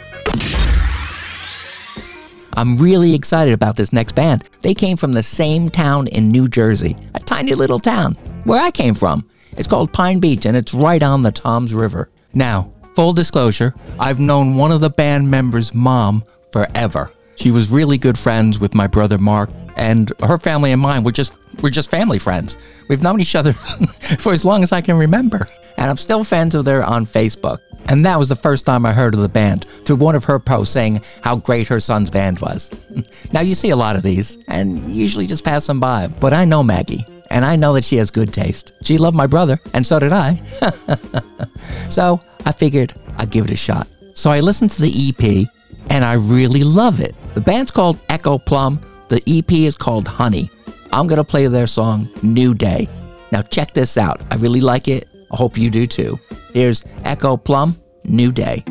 I'm 2.53 2.77
really 2.77 3.13
excited 3.13 3.53
about 3.53 3.77
this 3.77 3.93
next 3.93 4.13
band. 4.15 4.43
They 4.61 4.73
came 4.73 4.97
from 4.97 5.13
the 5.13 5.23
same 5.23 5.69
town 5.69 6.07
in 6.07 6.29
New 6.31 6.47
Jersey, 6.47 6.97
a 7.13 7.19
tiny 7.19 7.53
little 7.53 7.79
town 7.79 8.15
where 8.43 8.61
I 8.61 8.71
came 8.71 8.93
from. 8.93 9.25
It's 9.57 9.67
called 9.67 9.93
Pine 9.93 10.19
Beach 10.19 10.45
and 10.45 10.57
it's 10.57 10.73
right 10.73 11.01
on 11.01 11.21
the 11.21 11.31
Toms 11.31 11.73
River. 11.73 12.09
Now, 12.33 12.71
full 12.95 13.13
disclosure, 13.13 13.73
I've 13.99 14.19
known 14.19 14.55
one 14.55 14.71
of 14.71 14.81
the 14.81 14.89
band 14.89 15.31
members' 15.31 15.73
mom 15.73 16.23
forever. 16.51 17.11
She 17.35 17.51
was 17.51 17.69
really 17.69 17.97
good 17.97 18.17
friends 18.17 18.59
with 18.59 18.75
my 18.75 18.87
brother 18.87 19.17
Mark, 19.17 19.49
and 19.79 20.11
her 20.21 20.37
family 20.37 20.71
and 20.73 20.81
mine 20.81 21.03
were 21.03 21.11
just 21.11 21.37
we're 21.63 21.69
just 21.69 21.89
family 21.89 22.19
friends. 22.19 22.57
We've 22.89 23.01
known 23.01 23.21
each 23.21 23.35
other 23.35 23.53
for 24.19 24.33
as 24.33 24.45
long 24.45 24.61
as 24.61 24.71
I 24.71 24.81
can 24.81 24.97
remember. 24.97 25.47
And 25.77 25.89
I'm 25.89 25.97
still 25.97 26.23
fans 26.23 26.55
of 26.55 26.65
her 26.65 26.83
on 26.83 27.05
Facebook. 27.05 27.59
And 27.87 28.05
that 28.05 28.19
was 28.19 28.29
the 28.29 28.35
first 28.35 28.65
time 28.65 28.85
I 28.85 28.91
heard 28.91 29.15
of 29.15 29.21
the 29.21 29.29
band 29.29 29.65
through 29.85 29.95
one 29.95 30.15
of 30.15 30.25
her 30.25 30.37
posts 30.37 30.73
saying 30.73 31.01
how 31.21 31.37
great 31.37 31.69
her 31.69 31.79
son's 31.79 32.09
band 32.09 32.39
was. 32.39 32.69
now 33.33 33.39
you 33.39 33.55
see 33.55 33.69
a 33.69 33.75
lot 33.75 33.95
of 33.95 34.03
these 34.03 34.37
and 34.47 34.79
usually 34.91 35.25
just 35.25 35.45
pass 35.45 35.65
them 35.65 35.79
by, 35.79 36.07
but 36.07 36.33
I 36.33 36.45
know 36.45 36.61
Maggie 36.61 37.05
and 37.31 37.45
I 37.45 37.55
know 37.55 37.73
that 37.73 37.85
she 37.85 37.95
has 37.95 38.11
good 38.11 38.33
taste. 38.33 38.73
She 38.83 38.97
loved 38.97 39.15
my 39.15 39.27
brother 39.27 39.59
and 39.73 39.87
so 39.87 39.97
did 39.97 40.11
I. 40.11 40.35
so 41.89 42.21
I 42.45 42.51
figured 42.51 42.93
I'd 43.17 43.31
give 43.31 43.45
it 43.45 43.51
a 43.51 43.55
shot. 43.55 43.87
So 44.13 44.29
I 44.29 44.41
listened 44.41 44.71
to 44.71 44.81
the 44.81 45.09
EP 45.09 45.47
and 45.89 46.03
I 46.03 46.13
really 46.13 46.63
love 46.63 46.99
it. 46.99 47.15
The 47.33 47.41
band's 47.41 47.71
called 47.71 47.97
Echo 48.09 48.37
Plum. 48.37 48.81
The 49.09 49.23
EP 49.25 49.51
is 49.51 49.75
called 49.75 50.07
Honey. 50.07 50.51
I'm 50.91 51.07
going 51.07 51.17
to 51.17 51.23
play 51.23 51.47
their 51.47 51.65
song 51.65 52.09
New 52.21 52.53
Day. 52.53 52.87
Now 53.31 53.41
check 53.41 53.73
this 53.73 53.97
out. 53.97 54.21
I 54.31 54.35
really 54.35 54.61
like 54.61 54.87
it. 54.87 55.07
I 55.31 55.35
hope 55.35 55.57
you 55.57 55.71
do 55.71 55.87
too. 55.87 56.19
Here's 56.53 56.85
Echo 57.03 57.35
Plum, 57.35 57.75
New 58.03 58.31
Day. 58.31 58.63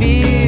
feel 0.00 0.39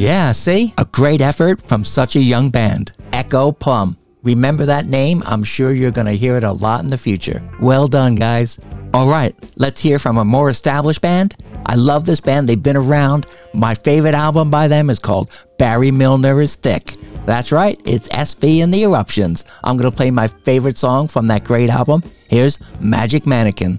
Yeah, 0.00 0.32
see? 0.32 0.72
A 0.78 0.86
great 0.86 1.20
effort 1.20 1.60
from 1.68 1.84
such 1.84 2.16
a 2.16 2.20
young 2.20 2.48
band. 2.48 2.92
Echo 3.12 3.52
Plum. 3.52 3.98
Remember 4.22 4.64
that 4.64 4.86
name? 4.86 5.22
I'm 5.26 5.44
sure 5.44 5.72
you're 5.72 5.90
going 5.90 6.06
to 6.06 6.16
hear 6.16 6.38
it 6.38 6.44
a 6.44 6.52
lot 6.52 6.82
in 6.82 6.88
the 6.88 6.96
future. 6.96 7.42
Well 7.60 7.86
done, 7.86 8.14
guys. 8.14 8.58
All 8.94 9.08
right, 9.10 9.34
let's 9.56 9.82
hear 9.82 9.98
from 9.98 10.16
a 10.16 10.24
more 10.24 10.48
established 10.48 11.02
band. 11.02 11.36
I 11.66 11.74
love 11.74 12.06
this 12.06 12.22
band, 12.22 12.48
they've 12.48 12.62
been 12.62 12.78
around. 12.78 13.26
My 13.52 13.74
favorite 13.74 14.14
album 14.14 14.50
by 14.50 14.68
them 14.68 14.88
is 14.88 14.98
called 14.98 15.30
Barry 15.58 15.90
Milner 15.90 16.40
is 16.40 16.56
Thick. 16.56 16.94
That's 17.26 17.52
right, 17.52 17.78
it's 17.84 18.08
SV 18.08 18.64
and 18.64 18.72
the 18.72 18.84
Eruptions. 18.84 19.44
I'm 19.64 19.76
going 19.76 19.90
to 19.90 19.94
play 19.94 20.10
my 20.10 20.28
favorite 20.28 20.78
song 20.78 21.08
from 21.08 21.26
that 21.26 21.44
great 21.44 21.68
album. 21.68 22.02
Here's 22.26 22.58
Magic 22.80 23.26
Mannequin. 23.26 23.78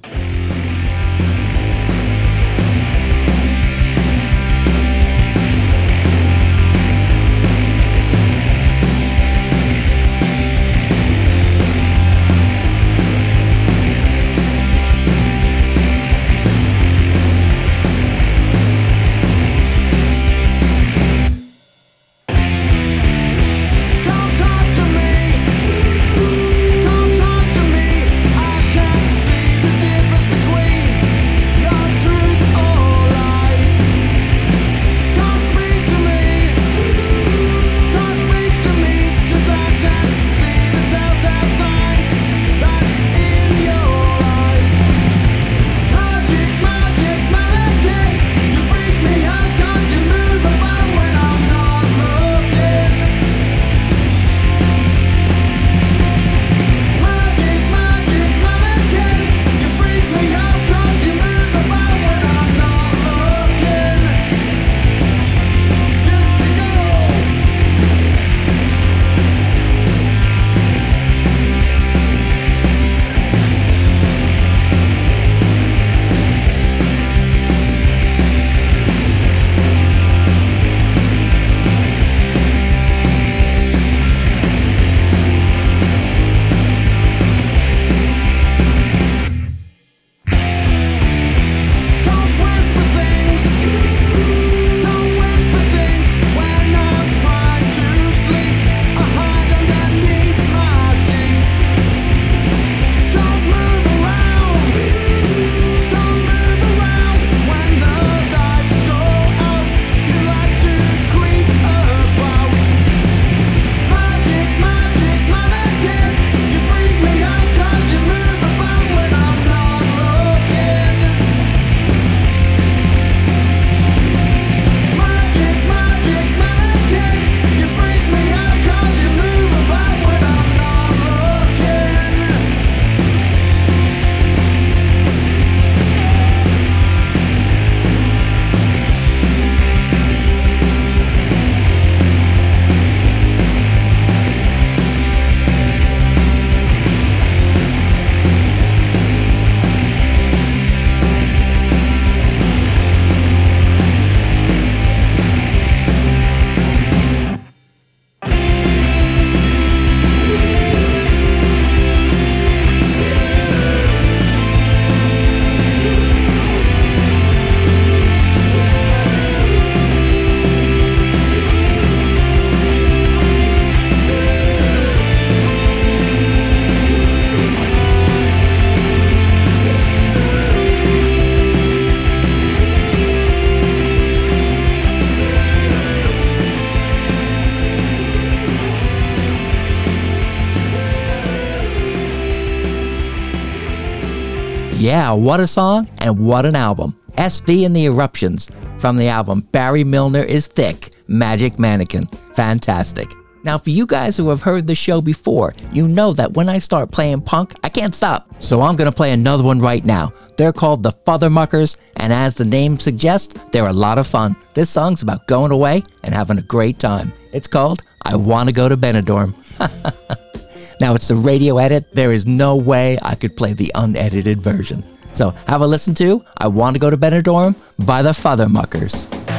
Yeah, 195.12 195.18
what 195.18 195.42
a 195.42 195.48
song 195.48 195.90
and 195.98 196.26
what 196.26 196.46
an 196.46 196.56
album. 196.56 196.96
SV 197.18 197.66
and 197.66 197.76
the 197.76 197.84
Eruptions 197.84 198.50
from 198.78 198.96
the 198.96 199.10
album 199.10 199.42
Barry 199.52 199.84
Milner 199.84 200.24
is 200.24 200.48
Thick, 200.48 200.94
Magic 201.10 201.60
Mannequin. 201.60 202.06
Fantastic. 202.34 203.12
Now, 203.44 203.58
for 203.58 203.72
you 203.72 203.86
guys 203.86 204.16
who 204.16 204.30
have 204.30 204.42
heard 204.42 204.68
the 204.68 204.74
show 204.74 205.02
before, 205.02 205.54
you 205.74 205.86
know 205.86 206.14
that 206.14 206.32
when 206.32 206.48
I 206.48 206.60
start 206.60 206.92
playing 206.92 207.24
punk, 207.24 207.56
I 207.62 207.68
can't 207.68 207.94
stop. 207.94 208.26
So 208.40 208.62
I'm 208.62 208.78
gonna 208.78 208.90
play 208.94 209.12
another 209.12 209.44
one 209.44 209.60
right 209.60 209.84
now. 209.84 210.14
They're 210.38 210.54
called 210.54 210.82
the 210.82 210.94
Futhermuckers, 211.06 211.76
and 211.98 212.14
as 212.14 212.36
the 212.36 212.46
name 212.46 212.80
suggests, 212.80 213.34
they're 213.52 213.68
a 213.68 213.74
lot 213.74 213.98
of 213.98 214.08
fun. 214.08 214.38
This 214.54 214.70
song's 214.70 215.02
about 215.02 215.28
going 215.28 215.52
away 215.52 215.84
and 216.04 216.16
having 216.16 216.38
a 216.38 216.44
great 216.44 216.80
time. 216.80 217.12
It's 217.34 217.50
called 217.50 217.84
I 218.04 218.16
Wanna 218.16 218.54
Go 218.54 218.70
to 218.70 218.78
Benidorm. 218.78 219.36
now, 220.80 220.96
it's 220.96 221.10
the 221.10 221.16
radio 221.16 221.58
edit. 221.58 221.94
There 221.94 222.14
is 222.14 222.26
no 222.26 222.56
way 222.56 222.98
I 223.02 223.16
could 223.16 223.36
play 223.36 223.52
the 223.52 223.74
unedited 223.76 224.42
version. 224.42 224.86
So 225.14 225.32
have 225.48 225.62
a 225.62 225.68
listen 225.68 225.94
to 225.96 226.24
I 226.38 226.48
Want 226.48 226.76
to 226.76 226.80
Go 226.80 226.90
to 226.90 226.98
Benidorm 226.98 227.56
by 227.86 228.02
the 228.02 228.12
Futhermuckers. 228.12 229.31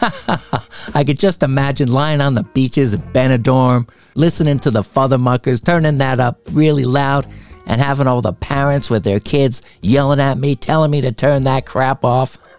I 0.94 1.04
could 1.04 1.18
just 1.18 1.42
imagine 1.42 1.90
lying 1.92 2.20
on 2.20 2.34
the 2.34 2.42
beaches 2.42 2.94
of 2.94 3.00
Benidorm, 3.12 3.88
listening 4.14 4.58
to 4.60 4.70
the 4.70 4.82
Futhermuckers, 4.82 5.64
turning 5.64 5.98
that 5.98 6.20
up 6.20 6.40
really 6.52 6.84
loud, 6.84 7.26
and 7.66 7.80
having 7.80 8.06
all 8.06 8.20
the 8.20 8.32
parents 8.32 8.90
with 8.90 9.04
their 9.04 9.20
kids 9.20 9.62
yelling 9.82 10.20
at 10.20 10.38
me, 10.38 10.56
telling 10.56 10.90
me 10.90 11.00
to 11.02 11.12
turn 11.12 11.42
that 11.42 11.66
crap 11.66 12.04
off. 12.04 12.38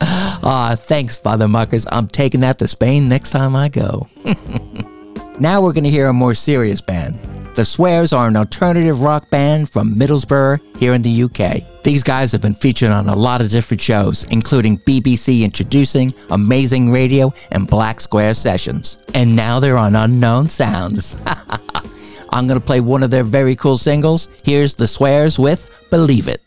Aw, 0.00 0.76
thanks, 0.76 1.20
Futhermuckers. 1.20 1.86
I'm 1.90 2.06
taking 2.06 2.40
that 2.40 2.58
to 2.60 2.68
Spain 2.68 3.08
next 3.08 3.30
time 3.30 3.56
I 3.56 3.68
go. 3.68 4.08
now 5.40 5.62
we're 5.62 5.72
going 5.72 5.84
to 5.84 5.90
hear 5.90 6.08
a 6.08 6.12
more 6.12 6.34
serious 6.34 6.80
band. 6.80 7.18
The 7.56 7.64
Swears 7.64 8.12
are 8.12 8.28
an 8.28 8.36
alternative 8.36 9.00
rock 9.00 9.30
band 9.30 9.70
from 9.70 9.94
Middlesbrough 9.94 10.76
here 10.76 10.92
in 10.92 11.00
the 11.00 11.22
UK. 11.22 11.82
These 11.84 12.02
guys 12.02 12.30
have 12.32 12.42
been 12.42 12.54
featured 12.54 12.90
on 12.90 13.08
a 13.08 13.16
lot 13.16 13.40
of 13.40 13.50
different 13.50 13.80
shows, 13.80 14.24
including 14.24 14.76
BBC 14.80 15.40
Introducing, 15.40 16.12
Amazing 16.28 16.92
Radio, 16.92 17.32
and 17.52 17.66
Black 17.66 18.02
Square 18.02 18.34
Sessions. 18.34 18.98
And 19.14 19.34
now 19.34 19.58
they're 19.58 19.78
on 19.78 19.96
Unknown 19.96 20.50
Sounds. 20.50 21.16
I'm 22.30 22.46
going 22.46 22.60
to 22.60 22.66
play 22.66 22.80
one 22.80 23.02
of 23.02 23.08
their 23.08 23.24
very 23.24 23.56
cool 23.56 23.78
singles. 23.78 24.28
Here's 24.44 24.74
The 24.74 24.86
Swears 24.86 25.38
with 25.38 25.70
Believe 25.88 26.28
It. 26.28 26.45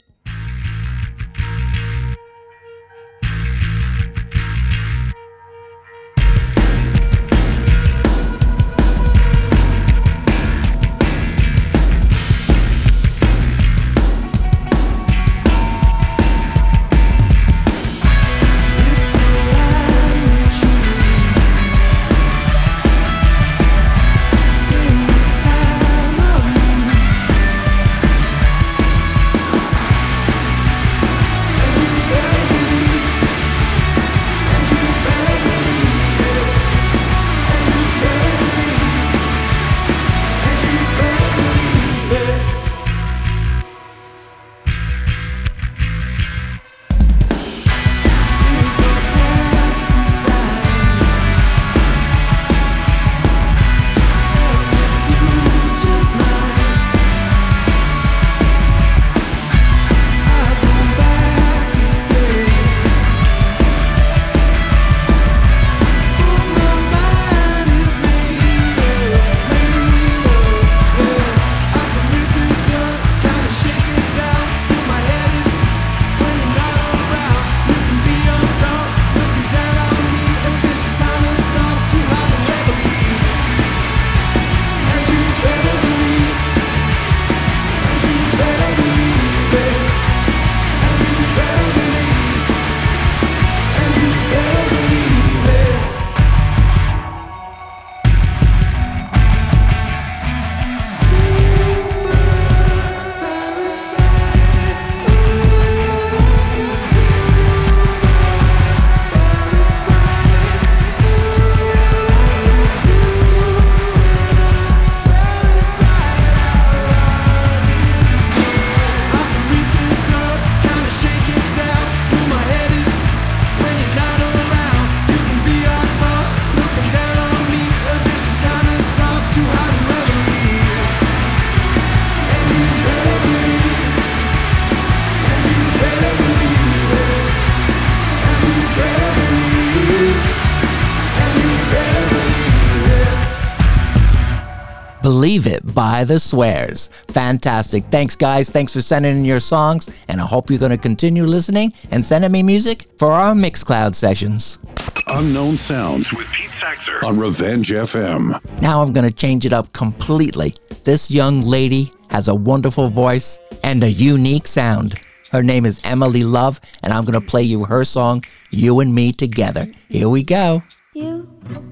By 145.99 146.05
The 146.05 146.17
Swears. 146.17 146.89
Fantastic. 147.09 147.83
Thanks, 147.85 148.15
guys. 148.15 148.49
Thanks 148.49 148.71
for 148.71 148.81
sending 148.81 149.17
in 149.17 149.25
your 149.25 149.41
songs, 149.41 149.89
and 150.07 150.21
I 150.21 150.25
hope 150.25 150.49
you're 150.49 150.57
going 150.57 150.71
to 150.71 150.77
continue 150.77 151.25
listening 151.25 151.73
and 151.91 152.05
sending 152.05 152.31
me 152.31 152.41
music 152.41 152.85
for 152.97 153.11
our 153.11 153.33
Mixcloud 153.33 153.95
sessions. 153.95 154.59
Unknown 155.07 155.57
Sounds 155.57 156.13
With 156.13 156.31
Pete 156.31 156.51
Saxer. 156.51 157.03
on 157.03 157.19
Revenge 157.19 157.71
FM. 157.71 158.39
Now 158.61 158.81
I'm 158.81 158.93
going 158.93 159.07
to 159.09 159.13
change 159.13 159.45
it 159.45 159.51
up 159.51 159.73
completely. 159.73 160.55
This 160.85 161.11
young 161.11 161.41
lady 161.41 161.91
has 162.11 162.29
a 162.29 162.35
wonderful 162.35 162.87
voice 162.87 163.37
and 163.61 163.83
a 163.83 163.91
unique 163.91 164.47
sound. 164.47 164.95
Her 165.33 165.43
name 165.43 165.65
is 165.65 165.81
Emily 165.83 166.23
Love, 166.23 166.61
and 166.81 166.93
I'm 166.93 167.03
going 167.03 167.19
to 167.19 167.27
play 167.33 167.43
you 167.43 167.65
her 167.65 167.83
song, 167.83 168.23
You 168.51 168.79
and 168.79 168.95
Me 168.95 169.11
Together. 169.11 169.67
Here 169.89 170.07
we 170.07 170.23
go. 170.23 170.63
You 170.93 171.27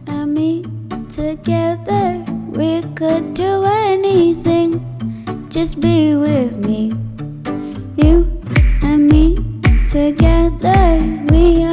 and 0.07 0.33
me 0.33 0.63
together, 1.13 2.25
we 2.57 2.81
could 2.95 3.35
do 3.35 3.63
anything. 3.65 4.81
Just 5.47 5.79
be 5.79 6.15
with 6.15 6.57
me. 6.65 6.91
You 7.97 8.25
and 8.81 9.07
me 9.07 9.35
together, 9.91 10.97
we 11.29 11.66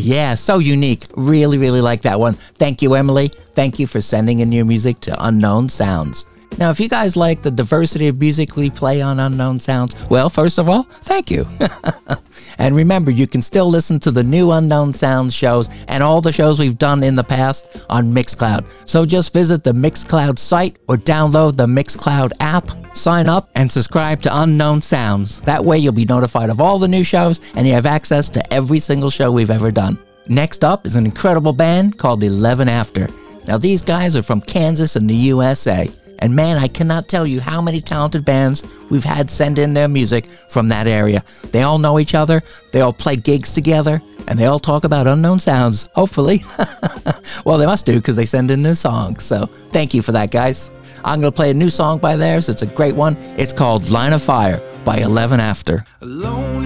yeah, 0.00 0.34
so 0.34 0.58
unique. 0.58 1.02
Really, 1.16 1.58
really 1.58 1.80
like 1.80 2.02
that 2.02 2.18
one. 2.18 2.34
Thank 2.34 2.82
you, 2.82 2.94
Emily. 2.94 3.28
Thank 3.54 3.78
you 3.78 3.86
for 3.86 4.00
sending 4.00 4.40
in 4.40 4.52
your 4.52 4.64
music 4.64 5.00
to 5.00 5.26
Unknown 5.26 5.68
Sounds. 5.68 6.24
Now, 6.58 6.70
if 6.70 6.80
you 6.80 6.88
guys 6.88 7.16
like 7.16 7.42
the 7.42 7.50
diversity 7.50 8.08
of 8.08 8.20
music 8.20 8.56
we 8.56 8.70
play 8.70 9.00
on 9.00 9.20
Unknown 9.20 9.60
Sounds, 9.60 9.94
well, 10.10 10.28
first 10.28 10.58
of 10.58 10.68
all, 10.68 10.82
thank 10.82 11.30
you. 11.30 11.46
and 12.60 12.76
remember, 12.76 13.10
you 13.10 13.26
can 13.26 13.40
still 13.40 13.68
listen 13.68 13.98
to 14.00 14.10
the 14.10 14.22
new 14.22 14.50
Unknown 14.50 14.92
Sounds 14.92 15.34
shows 15.34 15.70
and 15.88 16.02
all 16.02 16.20
the 16.20 16.30
shows 16.30 16.60
we've 16.60 16.76
done 16.76 17.02
in 17.02 17.14
the 17.14 17.24
past 17.24 17.86
on 17.88 18.12
Mixcloud. 18.12 18.66
So 18.84 19.06
just 19.06 19.32
visit 19.32 19.64
the 19.64 19.72
Mixcloud 19.72 20.38
site 20.38 20.76
or 20.86 20.96
download 20.96 21.56
the 21.56 21.66
Mixcloud 21.66 22.32
app, 22.40 22.68
sign 22.94 23.30
up, 23.30 23.48
and 23.54 23.72
subscribe 23.72 24.20
to 24.22 24.42
Unknown 24.42 24.82
Sounds. 24.82 25.40
That 25.40 25.64
way, 25.64 25.78
you'll 25.78 25.94
be 25.94 26.04
notified 26.04 26.50
of 26.50 26.60
all 26.60 26.78
the 26.78 26.86
new 26.86 27.02
shows 27.02 27.40
and 27.54 27.66
you 27.66 27.72
have 27.72 27.86
access 27.86 28.28
to 28.28 28.52
every 28.52 28.78
single 28.78 29.08
show 29.08 29.32
we've 29.32 29.50
ever 29.50 29.70
done. 29.70 29.98
Next 30.28 30.62
up 30.62 30.84
is 30.84 30.96
an 30.96 31.06
incredible 31.06 31.54
band 31.54 31.98
called 31.98 32.22
11 32.22 32.68
After. 32.68 33.08
Now, 33.46 33.56
these 33.56 33.80
guys 33.80 34.16
are 34.16 34.22
from 34.22 34.42
Kansas 34.42 34.96
in 34.96 35.06
the 35.06 35.14
USA. 35.14 35.90
And 36.20 36.34
man, 36.34 36.58
I 36.58 36.68
cannot 36.68 37.08
tell 37.08 37.26
you 37.26 37.40
how 37.40 37.60
many 37.60 37.80
talented 37.80 38.24
bands 38.24 38.62
we've 38.90 39.04
had 39.04 39.30
send 39.30 39.58
in 39.58 39.74
their 39.74 39.88
music 39.88 40.26
from 40.48 40.68
that 40.68 40.86
area. 40.86 41.24
They 41.50 41.62
all 41.62 41.78
know 41.78 41.98
each 41.98 42.14
other, 42.14 42.42
they 42.72 42.80
all 42.82 42.92
play 42.92 43.16
gigs 43.16 43.54
together, 43.54 44.02
and 44.28 44.38
they 44.38 44.46
all 44.46 44.58
talk 44.58 44.84
about 44.84 45.06
unknown 45.06 45.40
sounds, 45.40 45.88
hopefully. 45.94 46.44
well, 47.44 47.58
they 47.58 47.66
must 47.66 47.86
do 47.86 47.96
because 47.96 48.16
they 48.16 48.26
send 48.26 48.50
in 48.50 48.62
new 48.62 48.74
songs. 48.74 49.24
So 49.24 49.46
thank 49.72 49.94
you 49.94 50.02
for 50.02 50.12
that, 50.12 50.30
guys. 50.30 50.70
I'm 51.04 51.20
going 51.20 51.32
to 51.32 51.36
play 51.36 51.50
a 51.50 51.54
new 51.54 51.70
song 51.70 51.98
by 51.98 52.16
theirs. 52.16 52.48
It's 52.48 52.62
a 52.62 52.66
great 52.66 52.94
one. 52.94 53.16
It's 53.38 53.52
called 53.52 53.88
Line 53.88 54.12
of 54.12 54.22
Fire 54.22 54.60
by 54.84 54.98
11 54.98 55.40
After. 55.40 55.84
Alone 56.02 56.59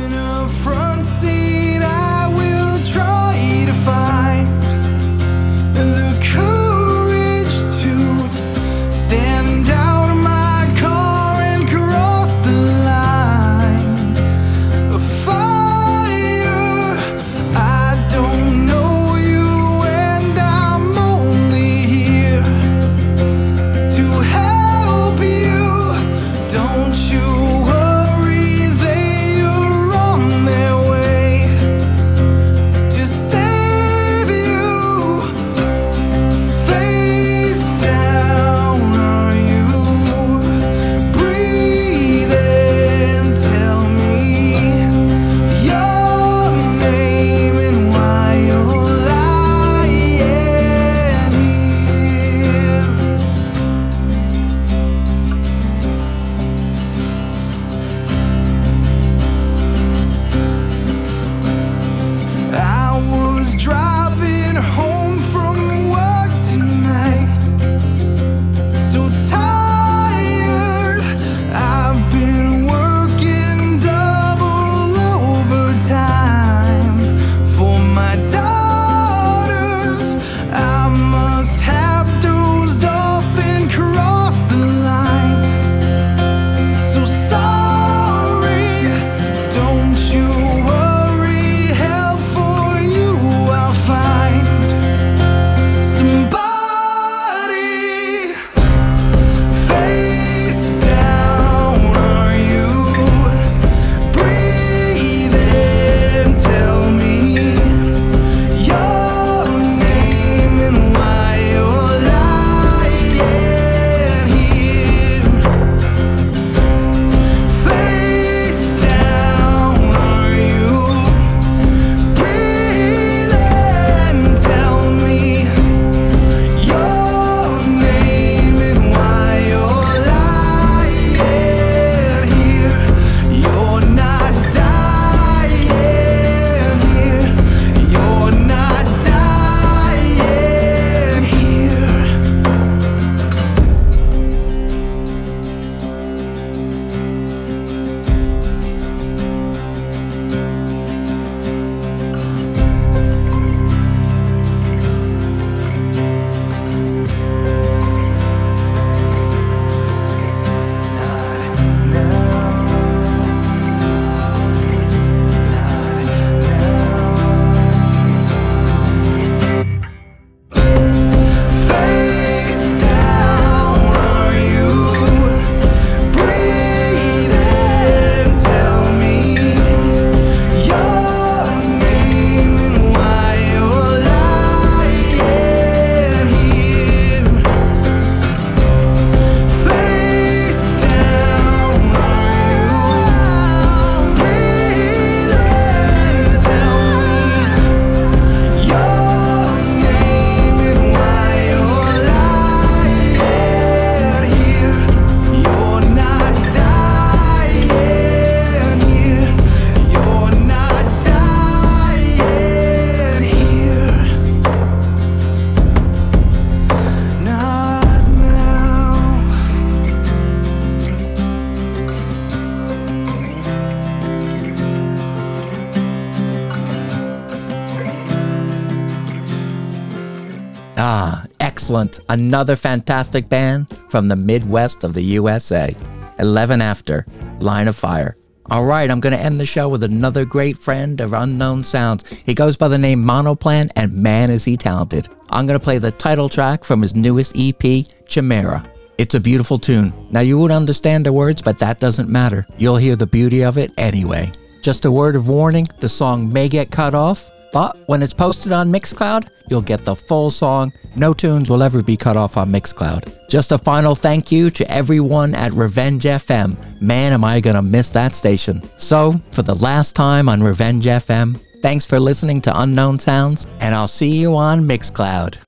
excellent. 231.64 232.00
Another 232.10 232.56
fantastic 232.56 233.26
band 233.30 233.74
from 233.88 234.06
the 234.06 234.16
Midwest 234.16 234.84
of 234.84 234.92
the 234.92 235.00
USA. 235.00 235.74
11 236.18 236.60
After, 236.60 237.06
Line 237.40 237.68
of 237.68 237.74
Fire. 237.74 238.18
All 238.50 238.66
right, 238.66 238.90
I'm 238.90 239.00
going 239.00 239.14
to 239.14 239.18
end 239.18 239.40
the 239.40 239.46
show 239.46 239.70
with 239.70 239.82
another 239.82 240.26
great 240.26 240.58
friend 240.58 241.00
of 241.00 241.14
Unknown 241.14 241.62
Sounds. 241.62 242.06
He 242.06 242.34
goes 242.34 242.58
by 242.58 242.68
the 242.68 242.76
name 242.76 243.02
Monoplan, 243.02 243.70
and 243.76 243.94
man, 243.94 244.30
is 244.30 244.44
he 244.44 244.58
talented. 244.58 245.08
I'm 245.30 245.46
going 245.46 245.58
to 245.58 245.64
play 245.64 245.78
the 245.78 245.90
title 245.90 246.28
track 246.28 246.64
from 246.64 246.82
his 246.82 246.94
newest 246.94 247.32
EP, 247.34 247.86
Chimera. 248.06 248.68
It's 248.98 249.14
a 249.14 249.20
beautiful 249.20 249.56
tune. 249.56 249.90
Now, 250.10 250.20
you 250.20 250.36
won't 250.36 250.52
understand 250.52 251.06
the 251.06 251.14
words, 251.14 251.40
but 251.40 251.58
that 251.60 251.80
doesn't 251.80 252.10
matter. 252.10 252.46
You'll 252.58 252.76
hear 252.76 252.94
the 252.94 253.06
beauty 253.06 253.42
of 253.42 253.56
it 253.56 253.72
anyway. 253.78 254.30
Just 254.60 254.84
a 254.84 254.92
word 254.92 255.16
of 255.16 255.28
warning 255.28 255.66
the 255.80 255.88
song 255.88 256.30
may 256.30 256.50
get 256.50 256.70
cut 256.70 256.94
off, 256.94 257.30
but 257.55 257.78
when 257.86 258.02
it's 258.02 258.12
posted 258.12 258.50
on 258.50 258.72
Mixcloud, 258.72 259.28
you'll 259.48 259.62
get 259.62 259.84
the 259.84 259.94
full 259.94 260.28
song. 260.28 260.72
No 260.96 261.14
tunes 261.14 261.48
will 261.48 261.62
ever 261.62 261.82
be 261.82 261.96
cut 261.96 262.16
off 262.16 262.36
on 262.36 262.50
Mixcloud. 262.50 263.28
Just 263.30 263.52
a 263.52 263.59
final 263.59 263.94
thank 263.94 264.32
you 264.32 264.50
to 264.50 264.68
everyone 264.68 265.36
at 265.36 265.52
Revenge 265.52 266.02
FM. 266.02 266.57
Man, 266.82 267.12
am 267.12 267.22
I 267.22 267.40
gonna 267.40 267.62
miss 267.62 267.90
that 267.90 268.16
station. 268.16 268.61
So, 268.78 269.14
for 269.30 269.42
the 269.42 269.55
last 269.55 269.94
time 269.94 270.28
on 270.28 270.42
Revenge 270.42 270.84
FM, 270.84 271.38
thanks 271.62 271.86
for 271.86 272.00
listening 272.00 272.40
to 272.42 272.61
Unknown 272.61 272.98
Sounds, 272.98 273.46
and 273.61 273.72
I'll 273.72 273.86
see 273.86 274.18
you 274.18 274.34
on 274.34 274.66
Mixcloud. 274.66 275.43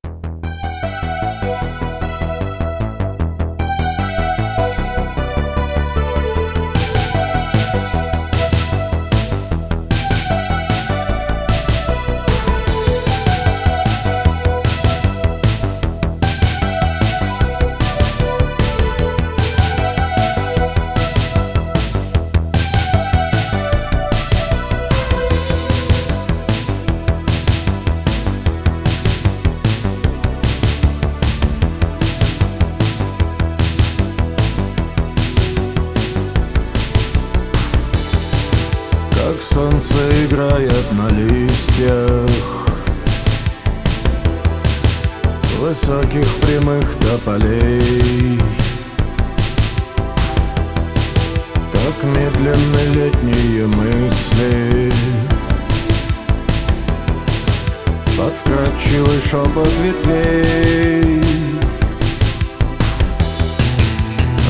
Как 52.36 52.44
медленны 52.44 52.94
летние 52.94 53.66
мысли. 53.66 54.92
Под 58.16 58.34
вкрадчивый 58.34 59.20
шепот 59.22 59.72
ветвей. 59.82 61.22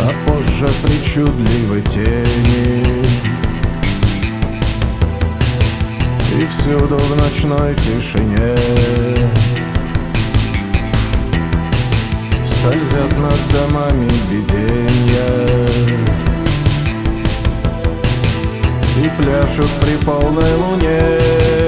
А 0.01 0.13
позже 0.27 0.69
причудливой 0.83 1.83
тени. 1.83 3.05
И 6.39 6.47
всюду 6.47 6.97
в 6.97 7.17
ночной 7.17 7.75
тишине. 7.77 8.57
Скользят 12.45 13.19
над 13.19 13.41
домами 13.53 14.11
виденья 14.31 16.26
И 18.97 19.11
пляшут 19.21 19.71
при 19.83 19.97
полной 20.05 20.55
луне 20.55 21.66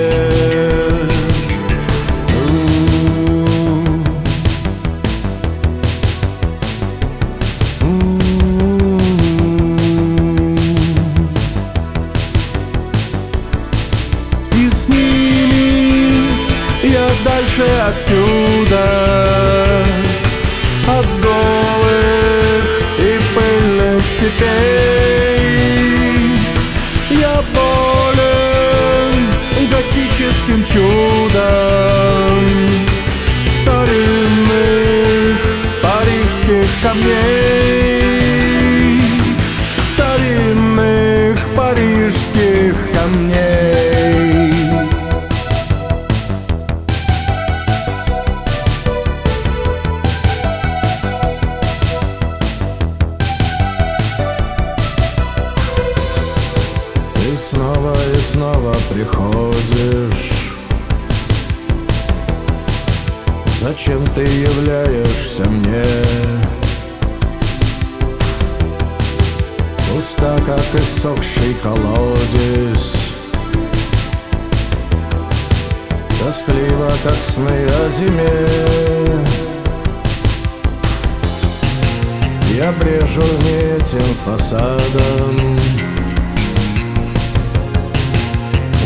вижу 82.88 83.22
не 83.42 83.76
этим 83.76 84.14
фасадом. 84.24 85.56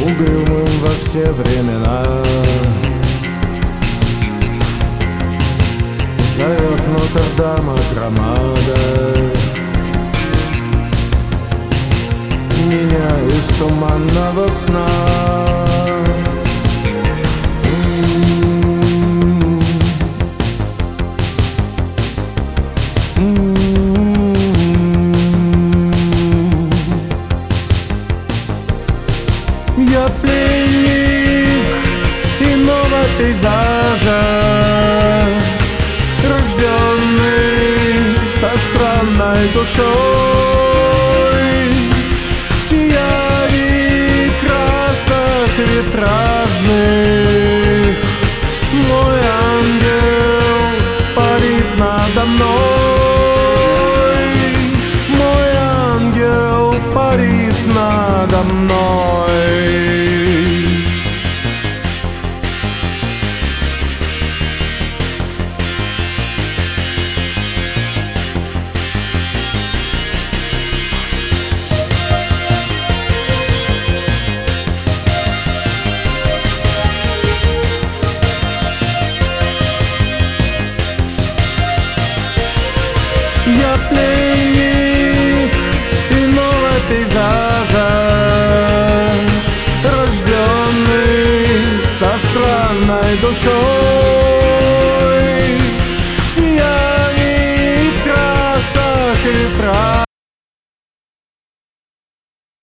Угрюмым 0.03 0.67
во 0.81 0.91
все 1.01 1.31
времена. 1.33 2.03
Зовет 6.37 6.83
Нотр-Дама 6.89 7.77
громада. 7.95 8.81
Меня 12.65 13.11
из 13.29 13.47
туманного 13.59 14.49
сна. 14.49 15.72
soul 39.83 40.12